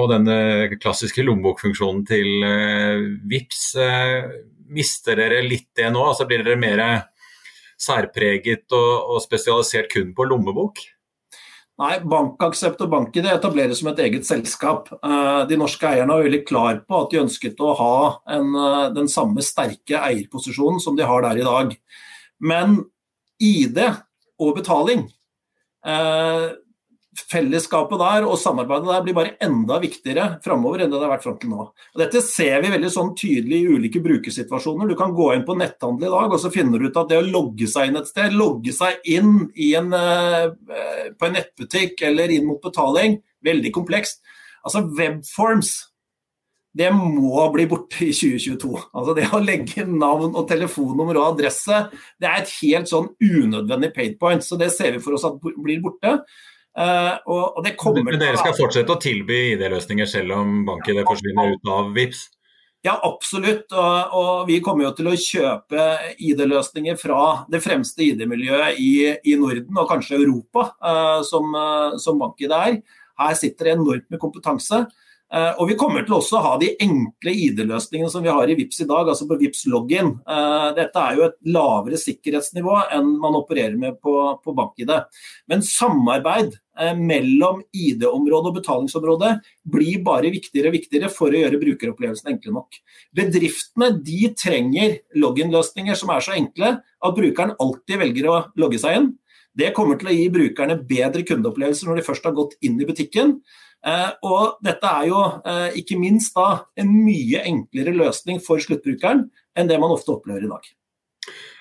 Og 0.00 0.10
denne 0.16 0.38
klassiske 0.78 1.26
lommebokfunksjonen 1.26 2.06
til 2.08 2.30
uh, 2.42 3.10
VIPS. 3.28 3.66
Uh, 3.78 4.56
mister 4.74 5.18
dere 5.18 5.40
litt 5.44 5.70
det 5.76 5.88
nå? 5.94 6.02
Altså 6.10 6.26
Blir 6.28 6.44
dere 6.44 6.60
mer 6.60 6.84
særpreget 7.78 8.66
og, 8.74 9.14
og 9.14 9.20
spesialisert 9.22 9.90
kun 9.92 10.14
på 10.16 10.26
lommebok? 10.28 10.80
Nei, 11.78 12.00
Bankaksept 12.02 12.80
og 12.82 12.90
BankID 12.90 13.28
etableres 13.30 13.78
som 13.78 13.92
et 13.92 14.00
eget 14.02 14.26
selskap. 14.26 14.88
Eh, 14.98 15.42
de 15.46 15.58
norske 15.60 15.86
eierne 15.86 16.10
var 16.10 16.24
veldig 16.26 16.40
klar 16.48 16.80
på 16.82 17.02
at 17.04 17.12
de 17.12 17.20
ønsket 17.20 17.60
å 17.62 17.74
ha 17.78 17.98
en, 18.34 18.48
eh, 18.50 18.86
den 18.96 19.06
samme 19.06 19.44
sterke 19.46 20.00
eierposisjonen 20.00 20.82
som 20.82 20.96
de 20.98 21.06
har 21.06 21.22
der 21.22 21.38
i 21.38 21.46
dag. 21.46 21.76
Men 22.40 22.80
ID 23.38 23.78
og 24.42 24.56
betaling 24.56 25.06
eh, 25.86 26.48
fellesskapet 27.30 28.00
der 28.00 28.26
og 28.28 28.38
samarbeidet 28.40 28.90
der 28.90 29.04
blir 29.04 29.16
bare 29.16 29.34
enda 29.44 29.78
viktigere 29.82 30.26
framover 30.44 30.84
enn 30.84 30.92
det 30.92 30.98
det 30.98 31.06
har 31.06 31.14
vært 31.14 31.26
fram 31.26 31.36
til 31.40 31.52
nå. 31.52 31.66
Og 31.68 32.02
dette 32.02 32.22
ser 32.24 32.62
vi 32.64 32.72
veldig 32.72 32.92
sånn 32.94 33.12
tydelig 33.18 33.60
i 33.60 33.74
ulike 33.76 34.02
brukersituasjoner. 34.04 34.90
Du 34.90 34.96
kan 34.98 35.14
gå 35.16 35.30
inn 35.34 35.44
på 35.48 35.56
netthandel 35.58 36.08
i 36.08 36.14
dag 36.14 36.36
og 36.36 36.42
så 36.42 36.52
finner 36.54 36.78
du 36.78 36.88
ut 36.88 37.02
at 37.02 37.12
det 37.12 37.20
å 37.20 37.26
logge 37.26 37.68
seg 37.70 37.90
inn 37.90 38.00
et 38.00 38.10
sted, 38.10 38.36
logge 38.36 38.74
seg 38.76 39.02
inn 39.08 39.36
en, 39.72 39.92
uh, 39.92 41.12
på 41.18 41.28
en 41.28 41.38
nettbutikk 41.38 42.02
eller 42.08 42.34
inn 42.34 42.48
mot 42.48 42.62
betaling, 42.62 43.20
veldig 43.44 43.74
komplekst. 43.74 44.22
Altså 44.66 44.86
Webforms 44.98 45.76
det 46.78 46.90
må 46.94 47.40
bli 47.54 47.64
borte 47.68 48.04
i 48.06 48.12
2022. 48.14 48.70
Altså 48.92 49.14
Det 49.16 49.26
å 49.34 49.40
legge 49.42 49.86
navn 49.88 50.36
og 50.36 50.46
telefonnummer 50.50 51.18
og 51.18 51.32
adresse, 51.32 51.86
det 52.20 52.28
er 52.28 52.42
et 52.42 52.52
helt 52.60 52.90
sånn 52.90 53.08
unødvendig 53.18 53.90
paid 53.96 54.18
point. 54.20 54.44
Så 54.44 54.58
det 54.60 54.70
ser 54.74 54.94
vi 54.94 55.02
for 55.02 55.16
oss 55.16 55.26
at 55.26 55.40
blir 55.40 55.80
borte. 55.82 56.20
Uh, 56.78 57.16
og, 57.26 57.56
og 57.58 57.96
Men 58.06 58.20
dere 58.20 58.38
skal 58.38 58.54
fortsette 58.54 58.94
å 58.94 59.00
tilby 59.02 59.38
ID-løsninger 59.56 60.06
selv 60.06 60.36
om 60.36 60.60
banken 60.68 61.00
forsvinner 61.08 61.56
ut 61.56 61.72
av 61.74 61.88
VIPS? 61.96 62.20
Ja, 62.86 62.94
absolutt. 63.02 63.66
Og, 63.74 64.14
og, 64.14 64.44
vi 64.46 64.60
kommer 64.62 64.86
jo 64.86 64.92
til 64.94 65.10
å 65.10 65.16
kjøpe 65.18 65.88
ID-løsninger 66.22 66.94
fra 67.00 67.22
det 67.50 67.58
fremste 67.64 68.04
ID-miljøet 68.06 68.78
i, 68.78 68.92
i, 69.26 69.34
Norden, 69.40 69.74
og 69.74 69.90
kanskje 69.90 70.20
Europa, 70.20 70.68
uh, 70.78 71.18
som, 71.26 71.50
uh, 71.58 71.98
som 71.98 72.22
bank-ID 72.22 72.54
er. 72.54 72.78
Her 73.18 73.34
sitter 73.34 73.72
det 73.72 73.74
enormt 73.74 74.06
med 74.06 74.22
kompetanse. 74.22 74.84
Eh, 75.28 75.50
og 75.60 75.68
vi 75.68 75.76
kommer 75.76 76.06
til 76.06 76.14
også 76.16 76.38
å 76.38 76.44
ha 76.46 76.52
de 76.60 76.70
enkle 76.80 77.34
ID-løsningene 77.36 78.08
som 78.08 78.24
vi 78.24 78.32
har 78.32 78.48
i 78.48 78.54
VIPS 78.56 78.80
i 78.80 78.86
dag, 78.88 79.10
altså 79.12 79.26
på 79.28 79.36
VIPS 79.42 79.66
login. 79.68 80.14
Eh, 80.24 80.68
dette 80.78 81.02
er 81.02 81.18
jo 81.18 81.26
et 81.26 81.36
lavere 81.52 82.00
sikkerhetsnivå 82.00 82.78
enn 82.96 83.10
man 83.20 83.36
opererer 83.36 83.76
med 83.80 83.98
på, 84.00 84.14
på 84.40 84.54
bank-ID. 84.56 84.94
Men 85.52 85.66
samarbeid 85.68 86.56
eh, 86.56 86.96
mellom 86.96 87.60
ID-området 87.76 88.54
og 88.54 88.58
betalingsområdet 88.62 89.34
blir 89.68 90.00
bare 90.06 90.32
viktigere 90.32 90.72
og 90.72 90.78
viktigere 90.78 91.12
for 91.12 91.28
å 91.28 91.44
gjøre 91.44 91.60
brukeropplevelsen 91.60 92.32
enkle 92.32 92.56
nok. 92.56 92.80
Bedriftene 93.20 93.92
de 94.00 94.32
trenger 94.32 95.00
login-løsninger 95.20 95.98
som 95.98 96.16
er 96.16 96.24
så 96.24 96.38
enkle 96.40 96.78
at 96.80 97.16
brukeren 97.20 97.56
alltid 97.60 98.00
velger 98.00 98.32
å 98.32 98.42
logge 98.56 98.80
seg 98.80 99.02
inn. 99.02 99.10
Det 99.58 99.72
kommer 99.74 99.98
til 99.98 100.08
å 100.08 100.14
gi 100.14 100.28
brukerne 100.32 100.76
bedre 100.88 101.24
kundeopplevelser 101.26 101.88
når 101.88 101.98
de 101.98 102.06
først 102.06 102.26
har 102.28 102.36
gått 102.36 102.54
inn 102.64 102.78
i 102.80 102.86
butikken. 102.86 103.40
Eh, 103.86 104.10
og 104.26 104.58
dette 104.64 104.90
er 104.90 105.06
jo 105.10 105.20
eh, 105.46 105.78
ikke 105.78 105.98
minst 106.00 106.34
da 106.36 106.64
en 106.78 106.90
mye 107.04 107.44
enklere 107.46 107.94
løsning 107.94 108.42
for 108.42 108.62
sluttbrukeren 108.62 109.28
enn 109.58 109.70
det 109.70 109.78
man 109.78 109.94
ofte 109.94 110.16
opplever 110.16 110.46
i 110.46 110.50
dag. 110.50 110.66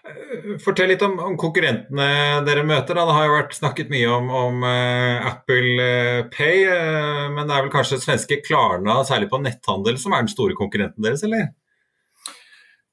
Eh, 0.07 0.55
fortell 0.63 0.91
litt 0.93 1.03
om, 1.05 1.17
om 1.21 1.37
konkurrentene 1.39 2.41
dere 2.47 2.65
møter. 2.65 2.97
Da. 2.97 3.05
Det 3.05 3.17
har 3.19 3.27
jo 3.27 3.37
vært 3.37 3.55
snakket 3.59 3.93
mye 3.93 4.09
om, 4.17 4.33
om 4.41 4.65
uh, 4.65 5.29
Apple 5.33 5.91
Pay, 6.33 6.65
uh, 6.65 7.27
men 7.35 7.45
det 7.45 7.53
er 7.53 7.67
vel 7.67 7.73
kanskje 7.73 8.01
svenske 8.01 8.41
Klarna, 8.45 9.01
særlig 9.07 9.29
på 9.31 9.41
netthandel, 9.43 9.99
som 10.01 10.15
er 10.15 10.25
den 10.25 10.33
store 10.33 10.57
konkurrenten 10.57 11.05
deres, 11.05 11.25
eller? 11.27 11.51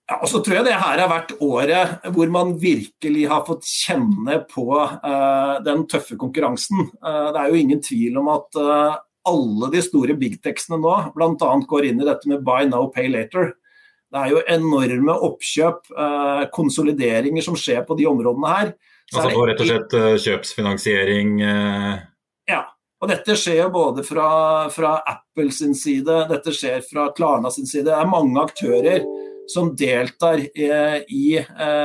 Ja, 0.04 0.18
og 0.18 0.28
så 0.28 0.42
tror 0.44 0.58
jeg 0.58 0.66
det 0.66 0.76
her 0.76 1.00
har 1.00 1.08
vært 1.08 1.30
året 1.40 2.10
hvor 2.12 2.28
man 2.28 2.50
virkelig 2.60 3.22
har 3.30 3.46
fått 3.46 3.64
kjenne 3.64 4.42
på 4.50 4.66
uh, 4.76 5.54
den 5.64 5.86
tøffe 5.88 6.18
konkurransen. 6.20 6.90
det 7.00 7.40
er 7.40 7.48
jo 7.48 7.62
ingen 7.62 7.80
tvil 7.80 8.20
om 8.20 8.28
at 8.34 8.60
alle 9.28 9.70
de 9.72 9.82
store 9.84 10.16
bigtexene 10.18 10.78
nå 10.80 10.94
bl.a. 11.16 11.50
går 11.68 11.90
inn 11.90 12.00
i 12.02 12.08
dette 12.08 12.28
med 12.30 12.44
buy 12.46 12.66
now, 12.68 12.88
pay 12.92 13.08
later. 13.12 13.54
Det 14.12 14.20
er 14.20 14.30
jo 14.30 14.42
enorme 14.54 15.16
oppkjøp, 15.26 15.88
eh, 15.90 16.42
konsolideringer 16.54 17.42
som 17.42 17.56
skjer 17.58 17.82
på 17.88 17.96
de 17.98 18.06
områdene 18.06 18.52
her. 18.52 18.74
Så 19.10 19.20
altså 19.20 19.46
rett 19.48 19.60
og 19.60 19.68
slett 19.68 19.96
uh, 19.98 20.10
kjøpsfinansiering? 20.22 21.34
Uh... 21.42 21.94
Ja. 22.48 22.62
Og 23.02 23.10
dette 23.10 23.34
skjer 23.36 23.58
jo 23.58 23.72
både 23.74 24.04
fra, 24.06 24.28
fra 24.72 24.94
Apple 25.10 25.50
sin 25.52 25.74
side, 25.76 26.22
dette 26.30 26.54
skjer 26.56 26.80
fra 26.86 27.10
Klarna 27.16 27.50
sin 27.52 27.66
side. 27.68 27.88
Det 27.90 27.96
er 27.98 28.08
mange 28.08 28.40
aktører 28.40 29.02
som 29.50 29.74
deltar 29.76 30.40
i, 30.40 30.68
i 31.12 31.26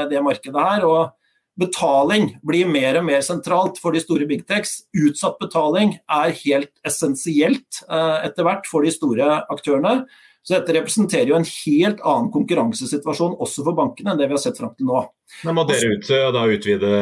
det 0.08 0.22
markedet 0.24 0.64
her. 0.64 0.86
og 0.88 1.19
Betaling 1.60 2.32
blir 2.46 2.70
mer 2.72 3.02
og 3.02 3.06
mer 3.10 3.22
sentralt 3.26 3.80
for 3.82 3.96
de 3.96 4.02
store 4.04 4.28
big 4.30 4.46
techs. 4.48 4.84
Utsatt 4.96 5.40
betaling 5.42 5.98
er 6.00 6.36
helt 6.46 6.72
essensielt 6.88 7.84
eh, 7.90 8.18
etter 8.30 8.48
hvert 8.48 8.70
for 8.70 8.86
de 8.86 8.94
store 8.96 9.42
aktørene. 9.52 10.04
Så 10.46 10.56
dette 10.56 10.74
representerer 10.74 11.30
jo 11.30 11.38
en 11.38 11.46
helt 11.46 12.00
annen 12.08 12.30
konkurransesituasjon 12.34 13.36
også 13.44 13.66
for 13.68 13.78
bankene 13.78 14.14
enn 14.14 14.22
det 14.22 14.30
vi 14.30 14.38
har 14.38 14.42
sett 14.42 14.58
fram 14.58 14.72
til 14.78 14.88
nå. 14.88 15.04
Men 15.46 15.58
Må 15.58 15.66
dere 15.70 15.92
ut, 15.94 16.08
da 16.08 16.46
utvide 16.50 16.94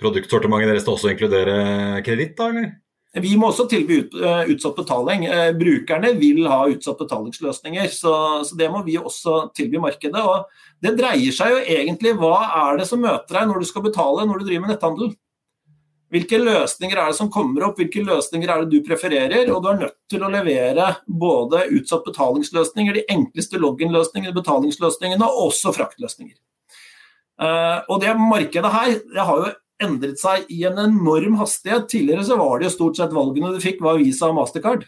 produktsortimentet 0.00 0.72
deres 0.72 0.86
til 0.86 0.96
også 0.96 1.10
å 1.10 1.12
inkludere 1.12 1.58
kreditt, 2.06 2.34
da 2.40 2.48
eller? 2.50 2.72
Vi 3.18 3.32
må 3.34 3.48
også 3.50 3.64
tilby 3.66 4.04
ut, 4.04 4.12
uh, 4.22 4.44
utsatt 4.52 4.76
betaling. 4.78 5.24
Uh, 5.26 5.48
brukerne 5.58 6.12
vil 6.18 6.44
ha 6.46 6.60
utsatt 6.70 7.00
betalingsløsninger, 7.00 7.88
så, 7.90 8.12
så, 8.46 8.58
det 8.58 8.68
må 8.70 8.84
vi 8.86 9.00
også 9.00 9.48
tilby 9.56 9.80
markedet. 9.82 10.20
og 10.22 10.46
Det 10.78 10.94
dreier 10.98 11.34
seg 11.34 11.56
jo 11.56 11.64
egentlig 11.64 12.14
hva 12.20 12.36
er 12.68 12.78
det 12.78 12.86
som 12.86 13.02
møter 13.02 13.40
deg 13.40 13.50
når 13.50 13.64
du 13.64 13.66
skal 13.66 13.84
betale 13.88 14.28
når 14.28 14.38
du 14.38 14.46
driver 14.46 14.66
med 14.66 14.74
netthandel. 14.76 15.10
Hvilke 16.10 16.40
løsninger 16.42 16.98
er 16.98 17.10
det 17.10 17.18
som 17.20 17.30
kommer 17.30 17.68
opp, 17.68 17.78
hvilke 17.78 18.02
løsninger 18.02 18.50
er 18.50 18.62
det 18.62 18.70
du 18.72 18.86
prefererer? 18.86 19.50
Og 19.54 19.62
du 19.62 19.68
er 19.70 19.80
nødt 19.84 19.96
til 20.10 20.22
å 20.26 20.30
levere 20.30 20.88
både 21.06 21.64
utsatt 21.78 22.06
betalingsløsninger, 22.06 22.98
de 22.98 23.04
enkleste 23.14 23.58
login-løsningene, 23.62 24.34
betalingsløsningene 24.34 25.26
og 25.26 25.48
også 25.48 25.74
fraktløsninger. 25.74 26.34
Uh, 27.40 27.78
og 27.88 28.02
det 28.02 28.14
markedet 28.20 28.70
her 28.74 28.90
det 29.00 29.24
har 29.24 29.38
jo 29.38 29.52
endret 29.82 30.20
seg 30.20 30.48
i 30.52 30.62
en 30.68 30.78
enorm 30.82 31.36
hastighet. 31.40 31.88
Tidligere 31.90 32.24
så 32.26 32.38
var 32.40 32.58
det 32.58 32.68
jo 32.68 32.76
stort 32.76 33.00
sett 33.00 33.14
valgene 33.16 33.52
du 33.54 33.60
fikk, 33.62 33.82
var 33.84 34.00
Visa 34.00 34.30
og 34.30 34.38
Mastercard. 34.38 34.86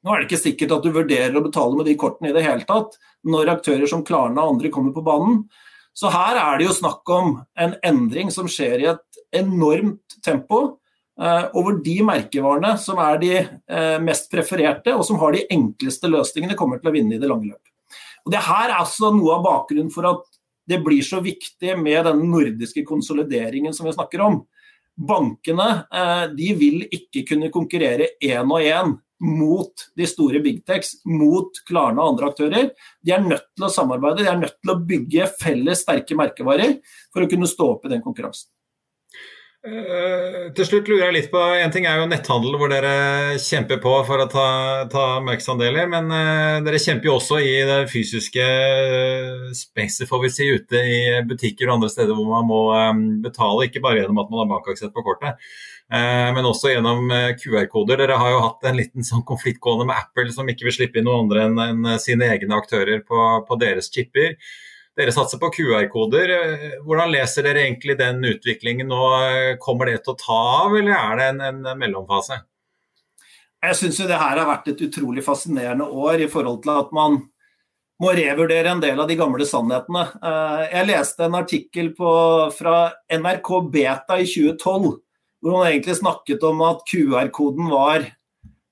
Nå 0.00 0.12
er 0.12 0.22
det 0.22 0.30
ikke 0.30 0.44
sikkert 0.44 0.76
at 0.78 0.86
du 0.86 0.94
vurderer 0.94 1.36
å 1.36 1.44
betale 1.44 1.76
med 1.76 1.88
de 1.90 1.96
kortene 2.00 2.30
i 2.30 2.36
det 2.36 2.44
hele 2.46 2.64
tatt, 2.68 2.94
når 3.28 3.52
aktører 3.56 3.90
som 3.90 4.04
Klarna 4.06 4.46
og 4.46 4.56
andre 4.56 4.72
kommer 4.72 4.94
på 4.96 5.04
banen. 5.04 5.42
Så 5.96 6.08
her 6.12 6.38
er 6.40 6.58
det 6.58 6.68
jo 6.68 6.76
snakk 6.76 7.10
om 7.12 7.34
en 7.60 7.74
endring 7.84 8.30
som 8.32 8.48
skjer 8.48 8.80
i 8.80 8.88
et 8.94 9.24
enormt 9.36 10.20
tempo. 10.24 10.78
Eh, 11.20 11.46
og 11.52 11.66
hvor 11.66 11.80
de 11.84 11.96
merkevarene 12.06 12.72
som 12.80 13.00
er 13.02 13.18
de 13.20 13.32
eh, 13.36 13.98
mest 14.00 14.30
prefererte, 14.32 14.94
og 14.96 15.04
som 15.04 15.20
har 15.20 15.36
de 15.36 15.44
enkleste 15.52 16.08
løsningene, 16.08 16.56
kommer 16.56 16.80
til 16.80 16.88
å 16.88 16.94
vinne 16.94 17.18
i 17.18 17.20
det 17.20 17.28
lange 17.28 17.50
løp. 17.50 17.92
Og 18.24 18.32
det 18.32 18.40
her 18.46 18.70
er 18.70 18.78
altså 18.78 19.10
noe 19.12 19.36
av 19.36 19.44
bakgrunnen 19.44 19.92
for 19.92 20.08
at 20.08 20.29
det 20.68 20.80
blir 20.84 21.02
så 21.02 21.20
viktig 21.24 21.76
med 21.78 22.04
den 22.06 22.24
nordiske 22.30 22.84
konsolideringen 22.86 23.74
som 23.74 23.88
vi 23.88 23.94
snakker 23.96 24.24
om. 24.24 24.40
Bankene 25.00 25.68
eh, 25.94 26.26
de 26.36 26.50
vil 26.58 26.82
ikke 26.90 27.24
kunne 27.32 27.52
konkurrere 27.54 28.12
én 28.20 28.50
og 28.50 28.60
én 28.60 28.98
mot 29.20 29.84
de 29.96 30.06
store 30.08 30.40
big 30.40 30.62
techs, 30.64 30.94
mot 31.04 31.60
Klarna 31.68 32.04
og 32.04 32.14
andre 32.14 32.30
aktører. 32.30 32.70
De 33.04 33.12
er 33.12 33.24
nødt 33.24 33.50
til 33.52 33.66
å 33.66 33.72
samarbeide, 33.72 34.24
de 34.24 34.32
er 34.32 34.40
nødt 34.40 34.56
til 34.56 34.72
å 34.72 34.80
bygge 34.92 35.28
felles 35.40 35.84
sterke 35.84 36.16
merkevarer 36.16 36.78
for 37.12 37.24
å 37.24 37.28
kunne 37.30 37.48
stå 37.50 37.68
opp 37.76 37.84
i 37.86 37.92
den 37.92 38.04
konkurransen. 38.04 38.48
Uh, 39.60 40.48
til 40.56 40.64
slutt 40.64 40.86
lurer 40.88 41.10
jeg 41.10 41.14
litt 41.18 41.26
på, 41.28 41.40
En 41.60 41.72
ting 41.72 41.84
er 41.84 41.98
jo 42.00 42.06
netthandel, 42.08 42.54
hvor 42.56 42.70
dere 42.72 43.36
kjemper 43.44 43.76
på 43.82 43.90
for 44.08 44.22
å 44.22 44.26
ta, 44.32 44.44
ta 44.88 45.02
markedsandeler. 45.20 45.84
Men 45.92 46.08
uh, 46.08 46.62
dere 46.64 46.80
kjemper 46.80 47.10
jo 47.10 47.18
også 47.18 47.42
i 47.44 47.58
det 47.68 47.82
fysiske 47.92 48.46
uh, 48.46 49.50
spacet 49.56 50.08
får 50.08 50.22
vi 50.24 50.30
si, 50.32 50.46
ute 50.48 50.80
i 50.80 51.02
butikker 51.28 51.68
og 51.68 51.76
andre 51.76 51.90
steder 51.92 52.16
hvor 52.16 52.30
man 52.30 52.48
må 52.48 52.62
betale. 53.26 53.68
Ikke 53.68 53.84
bare 53.84 54.00
gjennom 54.00 54.22
at 54.22 54.32
man 54.32 54.46
har 54.46 54.50
bankaksett 54.54 54.96
på 54.96 55.04
kortet, 55.04 55.36
men 55.90 56.46
også 56.46 56.70
gjennom 56.70 57.10
QR-koder. 57.42 57.98
Dere 57.98 58.16
har 58.20 58.30
jo 58.30 58.42
hatt 58.44 58.66
en 58.70 58.78
liten 58.78 59.04
sånn 59.06 59.24
konflikt 59.26 59.66
med 59.82 59.92
Apple, 59.96 60.30
som 60.32 60.48
ikke 60.48 60.68
vil 60.68 60.76
slippe 60.76 61.00
inn 61.00 61.08
noen 61.08 61.26
andre 61.26 61.46
enn 61.48 61.62
en 61.64 61.98
sine 62.00 62.30
egne 62.30 62.56
aktører 62.56 63.02
på, 63.04 63.24
på 63.48 63.58
deres 63.60 63.90
chipper. 63.92 64.36
Dere 65.00 65.14
satser 65.16 65.40
på 65.40 65.48
QR-koder. 65.54 66.30
Hvordan 66.84 67.08
leser 67.14 67.46
dere 67.46 67.64
egentlig 67.64 67.96
den 67.96 68.20
utviklingen 68.28 68.90
nå? 68.92 69.00
Kommer 69.62 69.88
det 69.88 70.02
til 70.04 70.12
å 70.12 70.20
ta 70.20 70.38
av, 70.66 70.76
eller 70.76 70.92
er 70.92 71.16
det 71.16 71.28
en, 71.32 71.40
en 71.48 71.80
mellomfase? 71.80 72.42
Jeg 73.60 73.76
syns 73.76 74.00
det 74.08 74.16
her 74.16 74.38
har 74.40 74.48
vært 74.48 74.70
et 74.72 74.82
utrolig 74.86 75.24
fascinerende 75.24 75.88
år 75.88 76.24
i 76.24 76.28
forhold 76.32 76.62
til 76.64 76.72
at 76.74 76.92
man 76.96 77.18
må 78.00 78.14
revurdere 78.16 78.72
en 78.72 78.80
del 78.80 79.00
av 79.02 79.08
de 79.10 79.16
gamle 79.20 79.44
sannhetene. 79.44 80.06
Eh, 80.16 80.62
jeg 80.70 80.88
leste 80.88 81.26
en 81.26 81.36
artikkel 81.36 81.90
på, 81.96 82.12
fra 82.56 82.76
NRK 83.12 83.50
Beta 83.72 84.16
i 84.20 84.28
2012 84.28 84.94
hvor 85.40 85.56
man 85.56 85.70
egentlig 85.70 85.96
snakket 85.96 86.42
om 86.44 86.60
at 86.66 86.82
QR-koden 86.88 87.68
var 87.72 88.04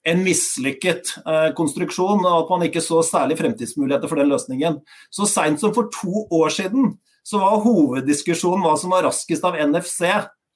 en 0.09 0.25
mislykket 0.25 1.13
eh, 1.23 1.51
konstruksjon, 1.59 2.25
og 2.25 2.45
at 2.45 2.51
man 2.53 2.67
ikke 2.69 2.83
så 2.85 3.03
særlig 3.07 3.39
fremtidsmuligheter 3.41 4.11
for 4.11 4.21
den 4.21 4.33
løsningen. 4.33 4.81
Så 5.15 5.29
seint 5.31 5.61
som 5.63 5.75
for 5.77 5.91
to 5.95 6.25
år 6.41 6.53
siden 6.55 6.97
så 7.27 7.41
var 7.43 7.63
hoveddiskusjonen 7.65 8.65
hva 8.65 8.75
som 8.81 8.95
var 8.95 9.05
raskest 9.09 9.45
av 9.45 9.59
NFC, 9.61 10.09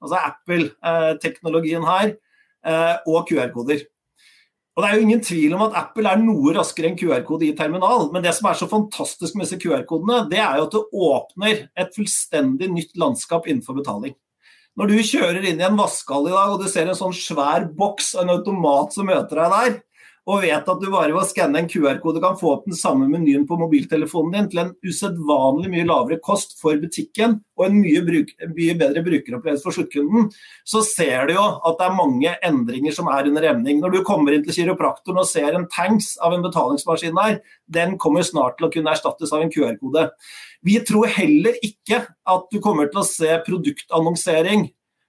altså 0.02 0.18
Apple-teknologien 0.18 1.84
her, 1.86 2.14
eh, 2.64 2.94
og 3.06 3.28
QR-koder. 3.28 3.84
Og 4.72 4.82
Det 4.82 4.88
er 4.88 4.96
jo 4.96 5.04
ingen 5.04 5.20
tvil 5.20 5.52
om 5.52 5.66
at 5.66 5.74
Apple 5.76 6.08
er 6.08 6.20
noe 6.20 6.54
raskere 6.56 6.88
enn 6.88 6.96
QR-kode 6.96 7.44
i 7.44 7.56
terminal, 7.56 8.06
men 8.12 8.24
det 8.24 8.32
som 8.32 8.48
er 8.48 8.56
så 8.56 8.68
fantastisk 8.70 9.36
med 9.36 9.44
disse 9.44 9.60
QR-kodene, 9.60 10.22
det 10.30 10.40
er 10.40 10.56
jo 10.56 10.68
at 10.68 10.76
det 10.76 11.02
åpner 11.08 11.64
et 11.76 11.92
fullstendig 11.92 12.70
nytt 12.72 12.96
landskap 12.96 13.50
innenfor 13.50 13.76
betaling. 13.82 14.16
Når 14.80 14.88
du 14.88 15.00
kjører 15.04 15.44
inn 15.44 15.60
i 15.60 15.66
en 15.66 15.76
vaskehall 15.76 16.30
i 16.30 16.32
dag 16.32 16.52
og 16.54 16.62
du 16.62 16.68
ser 16.72 16.88
en 16.88 16.96
sånn 16.96 17.12
svær 17.16 17.66
boks 17.76 18.14
og 18.16 18.22
en 18.22 18.34
automat 18.38 18.94
som 18.94 19.08
møter 19.10 19.42
deg 19.42 19.52
der, 19.52 19.74
og 20.30 20.44
vet 20.44 20.68
at 20.70 20.78
du 20.78 20.86
bare 20.86 21.10
ved 21.10 21.18
å 21.18 21.26
skanne 21.26 21.58
en 21.58 21.68
QR-kode 21.70 22.20
kan 22.22 22.36
få 22.38 22.52
opp 22.54 22.66
den 22.68 22.76
samme 22.78 23.08
menyen 23.10 23.42
på 23.48 23.56
mobiltelefonen 23.58 24.36
din 24.36 24.50
til 24.52 24.60
en 24.62 24.70
usedvanlig 24.86 25.70
mye 25.72 25.86
lavere 25.88 26.20
kost 26.22 26.54
for 26.60 26.78
butikken 26.78 27.40
og 27.58 27.64
en 27.66 27.80
mye, 27.80 28.02
bruk, 28.06 28.30
mye 28.52 28.76
bedre 28.78 29.02
brukeropplevelse 29.02 29.66
for 29.66 29.74
sluttkunden, 29.74 30.28
så 30.62 30.84
ser 30.86 31.26
du 31.26 31.34
jo 31.34 31.42
at 31.42 31.80
det 31.80 31.88
er 31.88 31.98
mange 31.98 32.36
endringer 32.46 32.94
som 32.94 33.10
er 33.10 33.32
under 33.32 33.48
emning. 33.50 33.82
Når 33.82 33.96
du 33.96 34.00
kommer 34.06 34.36
inn 34.36 34.46
til 34.46 34.60
kiropraktoren 34.60 35.24
og 35.24 35.28
ser 35.30 35.58
en 35.58 35.66
tanks 35.74 36.14
av 36.22 36.36
en 36.36 36.46
betalingsmaskin 36.46 37.18
der, 37.18 37.40
den 37.66 37.98
kommer 37.98 38.22
snart 38.26 38.60
til 38.60 38.68
å 38.68 38.72
kunne 38.76 38.94
erstattes 38.94 39.34
av 39.34 39.42
en 39.42 39.50
QR-kode. 39.50 40.06
Vi 40.62 40.78
tror 40.86 41.10
heller 41.18 41.58
ikke 41.66 42.04
at 42.06 42.48
du 42.54 42.62
kommer 42.62 42.94
til 42.94 43.02
å 43.02 43.08
se 43.10 43.42
produktannonsering 43.42 44.68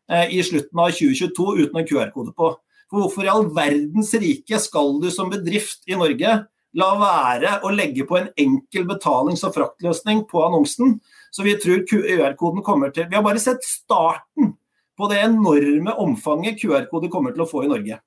eh, 0.09 0.33
i 0.33 0.41
slutten 0.41 0.81
av 0.81 0.97
2022 0.97 1.49
uten 1.61 1.83
en 1.83 1.89
QR-kode 1.93 2.33
på. 2.33 2.55
For 2.93 3.01
hvorfor 3.01 3.25
i 3.25 3.31
all 3.33 3.47
verdens 3.49 4.11
rike 4.21 4.59
skal 4.61 4.99
du 5.01 5.07
som 5.09 5.31
bedrift 5.33 5.87
i 5.89 5.97
Norge 5.97 6.33
la 6.77 6.89
være 6.97 7.55
å 7.65 7.71
legge 7.73 8.05
på 8.05 8.19
en 8.19 8.27
enkel 8.37 8.85
betalings- 8.85 9.41
og 9.47 9.55
fraktløsning 9.55 10.27
på 10.29 10.43
annonsen? 10.45 10.99
Så 11.33 11.41
vi 11.41 11.55
tror 11.57 11.81
QR-koden 11.89 12.61
kommer 12.61 12.93
til 12.93 13.07
Vi 13.09 13.17
har 13.17 13.25
bare 13.25 13.41
sett 13.41 13.65
starten 13.65 14.53
på 14.93 15.09
det 15.09 15.23
enorme 15.25 15.95
omfanget 15.97 16.61
QR-kode 16.61 17.09
kommer 17.09 17.33
til 17.33 17.47
å 17.47 17.49
få 17.49 17.63
i 17.65 17.71
Norge. 17.71 17.97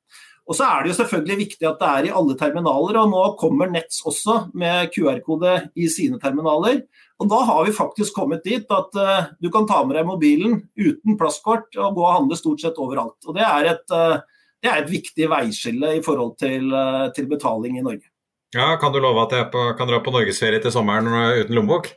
Og 0.46 0.54
så 0.54 0.68
er 0.68 0.84
det 0.84 0.92
jo 0.92 0.98
selvfølgelig 1.00 1.38
viktig 1.40 1.66
at 1.66 1.80
det 1.80 1.88
er 1.90 2.06
i 2.06 2.14
alle 2.14 2.36
terminaler, 2.38 3.00
og 3.00 3.10
nå 3.10 3.24
kommer 3.40 3.66
Nets 3.72 3.98
også 4.06 4.36
med 4.54 4.92
QR-kode 4.94 5.56
i 5.74 5.88
sine 5.90 6.20
terminaler. 6.22 6.84
Og 7.18 7.32
da 7.32 7.40
har 7.48 7.66
vi 7.66 7.74
faktisk 7.74 8.14
kommet 8.14 8.46
dit 8.46 8.70
at 8.70 8.94
uh, 8.94 9.32
du 9.42 9.50
kan 9.50 9.66
ta 9.66 9.82
med 9.82 9.98
deg 9.98 10.06
mobilen 10.06 10.60
uten 10.78 11.18
plastkort 11.18 11.74
og 11.74 11.98
gå 11.98 12.06
og 12.06 12.14
handle 12.20 12.38
stort 12.38 12.62
sett 12.62 12.78
overalt. 12.78 13.18
Og 13.26 13.34
det 13.34 13.42
er 13.42 13.72
et 13.72 13.96
uh, 13.96 14.22
det 14.66 14.72
er 14.72 14.82
et 14.82 14.92
viktig 14.92 15.30
veiskille 15.30 15.92
i 15.98 16.02
forhold 16.04 16.34
til, 16.42 16.72
eh, 16.74 17.06
til, 17.14 17.30
betaling 17.30 17.78
i 17.78 17.84
Norge. 17.86 18.10
Ja, 18.54 18.76
Kan 18.80 18.92
du 18.92 18.98
love 18.98 19.22
at 19.26 19.32
jeg 19.36 19.50
på, 19.52 19.62
kan 19.78 19.88
dra 19.88 20.00
på 20.02 20.14
norgesferie 20.14 20.62
til 20.62 20.72
sommeren 20.74 21.06
uten 21.40 21.54
lommebok? 21.54 21.92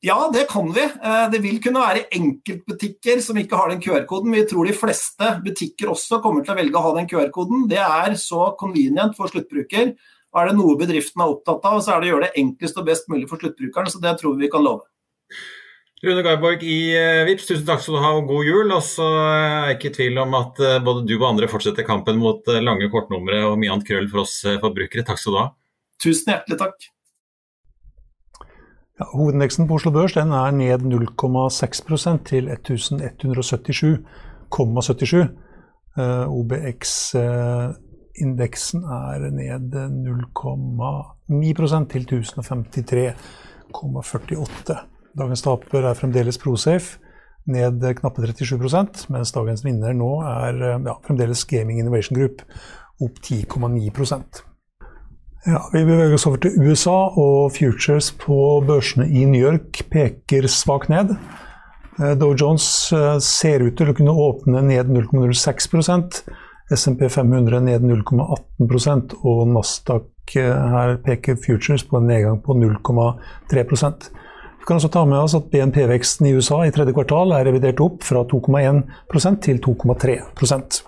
Ja, 0.00 0.30
det 0.32 0.46
kan 0.48 0.70
vi. 0.72 0.80
Eh, 0.80 1.26
det 1.32 1.42
vil 1.44 1.58
kunne 1.60 1.82
være 1.82 2.06
enkeltbutikker 2.16 3.20
som 3.20 3.36
ikke 3.36 3.56
har 3.56 3.68
den 3.68 3.82
QR-koden. 3.84 4.32
Vi 4.32 4.46
tror 4.48 4.68
de 4.68 4.76
fleste 4.76 5.34
butikker 5.44 5.92
også 5.92 6.22
kommer 6.24 6.44
til 6.44 6.54
å 6.54 6.60
velge 6.60 6.80
å 6.80 6.84
ha 6.86 6.94
den 6.96 7.08
QR-koden. 7.08 7.66
Det 7.68 7.82
er 7.84 8.16
så 8.20 8.54
convenient 8.60 9.16
for 9.16 9.28
sluttbruker. 9.28 9.92
Er 10.30 10.46
det 10.46 10.56
noe 10.56 10.78
bedriften 10.78 11.20
er 11.20 11.34
opptatt 11.34 11.66
av, 11.68 11.82
så 11.82 11.92
er 11.92 12.00
det 12.00 12.08
å 12.08 12.14
gjøre 12.14 12.28
det 12.28 12.40
enklest 12.40 12.78
og 12.80 12.86
best 12.86 13.10
mulig 13.12 13.28
for 13.28 13.42
sluttbrukeren. 13.42 13.92
Så 13.92 14.00
det 14.00 14.16
tror 14.20 14.38
vi 14.38 14.46
vi 14.46 14.52
kan 14.52 14.64
love. 14.64 14.86
Rune 16.00 16.22
Garborg 16.24 16.62
i 16.64 16.96
eh, 16.96 17.26
Vips, 17.28 17.44
tusen 17.44 17.66
takk 17.68 17.82
skal 17.84 17.98
du 17.98 18.00
ha 18.00 18.14
og 18.16 18.24
god 18.30 18.46
jul. 18.48 18.70
Og 18.72 18.80
så 18.84 19.04
er 19.20 19.66
jeg 19.68 19.76
ikke 19.76 19.90
i 19.90 19.96
tvil 19.98 20.18
om 20.22 20.34
at 20.38 20.60
eh, 20.64 20.84
både 20.84 21.00
du 21.04 21.14
og 21.18 21.26
andre 21.34 21.48
fortsetter 21.50 21.84
kampen 21.84 22.16
mot 22.22 22.40
eh, 22.48 22.64
lange 22.64 22.88
kortnumre 22.92 23.38
og 23.50 23.58
mye 23.60 23.72
annet 23.74 23.88
krøll 23.88 24.08
for 24.08 24.18
oss 24.22 24.34
forbrukere. 24.62 25.04
Takk 25.04 25.18
skal 25.20 25.34
du 25.34 25.38
ha. 25.42 25.48
Tusen 26.00 26.28
hjertelig 26.32 26.58
takk. 26.62 26.78
Ja, 29.00 29.04
hovedindeksen 29.12 29.68
på 29.68 29.74
Oslo 29.76 29.90
Børs 29.92 30.14
den 30.16 30.32
er 30.36 30.50
ned 30.56 30.80
0,6% 30.88 32.24
til 32.28 32.44
1177,77. 32.48 35.28
OBX-indeksen 36.00 38.80
er 38.96 39.20
ned 39.36 39.76
0,9% 39.76 41.92
til 41.92 42.02
1053,48. 42.08 44.99
Dagens 45.18 45.42
taper 45.42 45.88
er 45.88 45.98
fremdeles 45.98 46.38
Prosafe, 46.38 47.00
ned 47.50 47.82
knappe 47.98 48.22
37% 48.22 49.08
mens 49.10 49.32
dagens 49.34 49.64
vinner 49.64 49.96
nå 49.96 50.10
er 50.28 50.60
ja, 50.84 50.94
fremdeles 51.06 51.42
Gaming 51.50 51.80
Innovation 51.80 52.18
Group, 52.18 52.44
opp 53.00 53.16
10,9% 53.24 54.42
ja, 55.48 55.60
Vi 55.72 55.84
beveger 55.84 56.14
oss 56.14 56.26
over 56.28 56.42
til 56.42 56.58
USA, 56.60 56.98
og 57.16 57.54
futures 57.56 58.10
på 58.20 58.60
børsene 58.66 59.08
i 59.08 59.24
New 59.24 59.40
York 59.40 59.82
peker 59.90 60.48
svakt 60.52 60.92
ned. 60.92 61.14
Eh, 61.98 62.14
Dow 62.20 62.34
Jones 62.36 62.66
eh, 62.92 63.16
ser 63.24 63.64
ut 63.64 63.76
til 63.78 63.90
å 63.90 63.96
kunne 63.96 64.14
åpne 64.28 64.62
ned 64.68 64.92
0,06% 64.92 66.22
SMP 66.70 67.08
500 67.10 67.64
ned 67.66 67.86
0,18% 67.88 69.16
og 69.26 69.40
Nasdaq 69.50 70.36
eh, 70.38 70.52
her 70.76 70.98
peker 71.04 71.40
futures 71.40 71.86
på 71.88 71.98
en 71.98 72.10
nedgang 72.12 72.42
på 72.44 72.54
0,3 72.60 73.64
vi 74.60 74.66
kan 74.68 74.76
også 74.76 74.90
ta 74.92 75.06
med 75.08 75.16
oss 75.18 75.34
at 75.38 75.50
BNP-veksten 75.52 76.26
i 76.28 76.34
USA 76.36 76.58
i 76.66 76.72
tredje 76.74 76.92
kvartal 76.96 77.28
er 77.32 77.44
revidert 77.48 77.80
opp 77.80 78.02
fra 78.04 78.20
2,1% 78.28 79.40
til 79.46 79.56
2,3% 79.64 80.82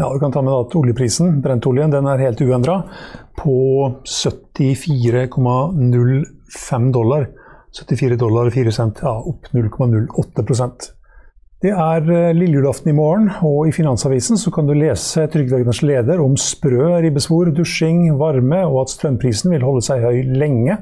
ja, 0.00 0.06
Vi 0.12 0.20
kan 0.20 0.32
ta 0.32 0.42
med 0.44 0.54
at 0.56 0.76
oljeprisen, 0.76 1.42
brentoljen, 1.44 1.90
den 1.92 2.06
er 2.08 2.24
helt 2.24 2.40
uendra 2.40 2.82
på 3.38 3.56
74,05 4.04 6.92
dollar. 6.92 7.26
74 7.76 8.16
dollar 8.20 8.46
og 8.48 8.52
4 8.56 8.72
cent, 8.72 9.00
ja, 9.04 9.12
opp 9.12 9.46
0,08% 9.52 10.96
det 11.64 11.70
er 11.72 12.10
eh, 12.12 12.34
lillejulaften 12.36 12.90
i 12.92 12.96
morgen, 12.96 13.30
og 13.40 13.68
i 13.68 13.72
Finansavisen 13.72 14.36
så 14.36 14.50
kan 14.52 14.66
du 14.68 14.74
lese 14.76 15.24
Trygve 15.32 15.62
Egners 15.62 15.80
leder 15.82 16.20
om 16.20 16.36
sprø 16.36 17.00
ribbesvor, 17.00 17.48
dusjing, 17.56 18.10
varme, 18.20 18.60
og 18.68 18.82
at 18.82 18.92
strømprisen 18.92 19.54
vil 19.54 19.64
holde 19.64 19.80
seg 19.86 20.04
høy 20.04 20.20
lenge. 20.36 20.76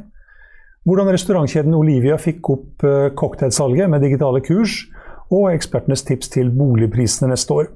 Hvordan 0.84 1.08
restaurantkjeden 1.14 1.74
Olivia 1.76 2.18
fikk 2.20 2.50
opp 2.52 2.84
eh, 2.84 3.08
cocktailsalget 3.16 3.88
med 3.88 4.04
digitale 4.04 4.42
kurs, 4.44 4.82
og 5.32 5.48
ekspertenes 5.54 6.04
tips 6.04 6.28
til 6.34 6.50
boligprisene 6.52 7.30
neste 7.32 7.56
år. 7.56 7.70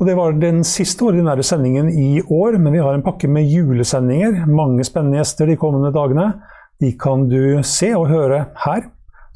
Og 0.00 0.06
Det 0.08 0.16
var 0.16 0.36
den 0.40 0.62
siste 0.64 1.04
ordinære 1.04 1.44
sendingen 1.44 1.90
i 1.92 2.22
år, 2.22 2.56
men 2.58 2.72
vi 2.72 2.80
har 2.80 2.94
en 2.96 3.04
pakke 3.04 3.28
med 3.28 3.48
julesendinger. 3.48 4.46
Mange 4.48 4.84
spennende 4.84 5.20
gjester 5.20 5.48
de 5.48 5.58
kommende 5.60 5.92
dagene. 5.92 6.40
De 6.80 6.94
kan 6.96 7.26
du 7.28 7.60
se 7.68 7.90
og 7.96 8.08
høre 8.08 8.46
her, 8.64 8.86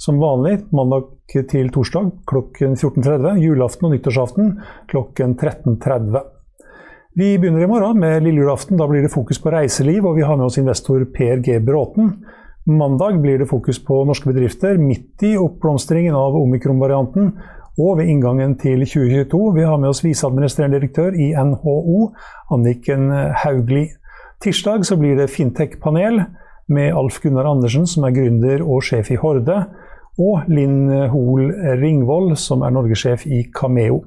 som 0.01 0.21
vanlig 0.21 0.63
mandag 0.73 1.11
til 1.29 1.69
torsdag 1.73 2.09
klokken 2.29 2.79
14.30. 2.81 3.43
Julaften 3.45 3.91
og 3.91 3.93
nyttårsaften 3.93 4.55
klokken 4.89 5.37
13.30. 5.37 6.34
Vi 7.17 7.39
begynner 7.39 7.63
i 7.63 7.67
morgen 7.67 8.01
med 8.03 8.25
lille 8.25 8.41
julaften. 8.41 8.75
Da 8.75 8.89
blir 8.91 9.05
det 9.05 9.13
fokus 9.13 9.39
på 9.39 9.53
reiseliv, 9.55 10.03
og 10.03 10.17
vi 10.17 10.25
har 10.27 10.35
med 10.35 10.49
oss 10.49 10.57
investor 10.59 11.05
Per 11.15 11.45
G. 11.47 11.61
Bråten. 11.63 12.09
Mandag 12.67 13.21
blir 13.23 13.39
det 13.39 13.47
fokus 13.47 13.79
på 13.79 14.01
norske 14.09 14.33
bedrifter 14.33 14.81
midt 14.83 15.23
i 15.23 15.37
oppblomstringen 15.39 16.17
av 16.19 16.35
omikron-varianten 16.35 17.29
og 17.79 18.01
ved 18.01 18.11
inngangen 18.11 18.57
til 18.59 18.83
2022. 18.83 19.43
Vi 19.55 19.63
har 19.63 19.79
med 19.79 19.93
oss 19.93 20.03
viseadministrerende 20.03 20.81
direktør 20.81 21.15
i 21.15 21.29
NHO, 21.39 22.09
Anniken 22.51 23.07
Haugli. 23.45 23.85
Tirsdag 24.43 24.83
så 24.83 24.99
blir 24.99 25.15
det 25.21 25.31
Fintech-panel 25.31 26.19
med 26.67 26.99
Alf 26.99 27.21
Gunnar 27.23 27.47
Andersen, 27.47 27.87
som 27.87 28.09
er 28.09 28.17
gründer 28.17 28.67
og 28.67 28.83
sjef 28.83 29.15
i 29.15 29.21
Horde, 29.23 29.61
og 30.19 30.51
Linn 30.51 30.91
Hoel 31.15 31.55
Ringvold, 31.79 32.35
som 32.43 32.67
er 32.67 32.75
norgessjef 32.75 33.29
i 33.31 33.45
Cameo. 33.55 34.03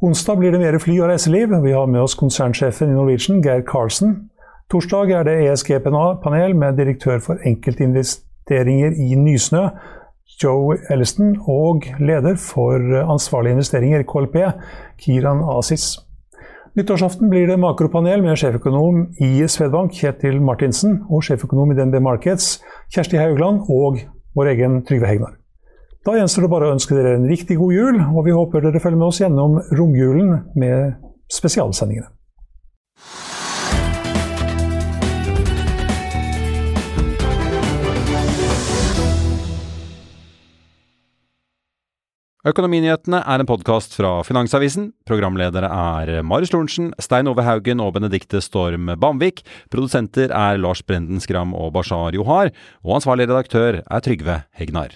Onsdag 0.00 0.36
blir 0.36 0.52
det 0.52 0.58
mer 0.60 0.76
fly 0.76 0.98
og 1.00 1.08
reiseliv. 1.08 1.54
Vi 1.64 1.72
har 1.72 1.86
med 1.88 2.02
oss 2.04 2.14
konsernsjefen 2.20 2.90
i 2.90 2.96
Norwegian, 2.98 3.38
Geir 3.40 3.62
Carlsen. 3.64 4.26
Torsdag 4.68 5.12
er 5.16 5.22
det 5.24 5.36
ESG-panel 5.46 6.52
med 6.52 6.76
direktør 6.76 7.22
for 7.24 7.40
enkeltinvesteringer 7.48 8.92
i 8.92 9.16
Nysnø, 9.16 9.70
Joe 10.42 10.76
Elliston, 10.92 11.38
og 11.48 11.88
leder 11.96 12.36
for 12.36 12.76
ansvarlige 13.06 13.56
investeringer 13.56 14.04
KLP, 14.04 14.36
Kiran 15.00 15.40
Asis. 15.56 15.94
Nyttårsaften 16.76 17.32
blir 17.32 17.48
det 17.48 17.56
makropanel 17.56 18.20
med 18.20 18.36
sjeføkonom 18.36 19.00
i 19.24 19.48
Svedbank, 19.48 19.96
Kjetil 19.96 20.42
Martinsen, 20.44 21.06
og 21.08 21.24
sjeføkonom 21.24 21.72
i 21.72 21.80
DNB 21.80 22.02
Markets, 22.04 22.58
Kjersti 22.92 23.16
Haugland, 23.16 23.64
og 23.72 24.04
vår 24.36 24.52
egen 24.52 24.82
Trygve 24.84 25.08
Hegnar. 25.08 25.38
Da 26.06 26.12
gjenstår 26.14 26.44
det 26.44 26.50
bare 26.52 26.68
å 26.68 26.74
ønske 26.76 26.94
dere 26.94 27.16
en 27.16 27.24
riktig 27.26 27.56
god 27.58 27.72
jul, 27.74 27.96
og 27.98 28.20
vi 28.28 28.34
håper 28.34 28.62
dere 28.62 28.78
følger 28.78 29.00
med 29.00 29.08
oss 29.08 29.18
gjennom 29.18 29.56
romjulen 29.74 30.28
med 30.54 31.00
spesialsendingene. 31.34 32.12
Økonominyhetene 42.46 43.18
er 43.26 43.42
en 43.42 43.48
podkast 43.48 43.96
fra 43.98 44.20
Finansavisen. 44.22 44.92
Programledere 45.10 45.66
er 45.66 46.20
Marius 46.22 46.52
Lorentzen, 46.54 46.92
Stein 47.02 47.26
Ove 47.26 47.42
Haugen 47.42 47.82
og 47.82 47.96
Benedikte 47.96 48.38
Storm 48.44 48.92
Bamvik. 49.02 49.42
Produsenter 49.74 50.30
er 50.30 50.62
Lars 50.62 50.84
Brenden 50.86 51.18
Skram 51.18 51.56
og 51.58 51.72
Bashar 51.74 52.14
Johar. 52.14 52.52
Og 52.86 53.00
ansvarlig 53.00 53.26
redaktør 53.26 53.80
er 53.82 54.06
Trygve 54.06 54.38
Hegnar. 54.54 54.94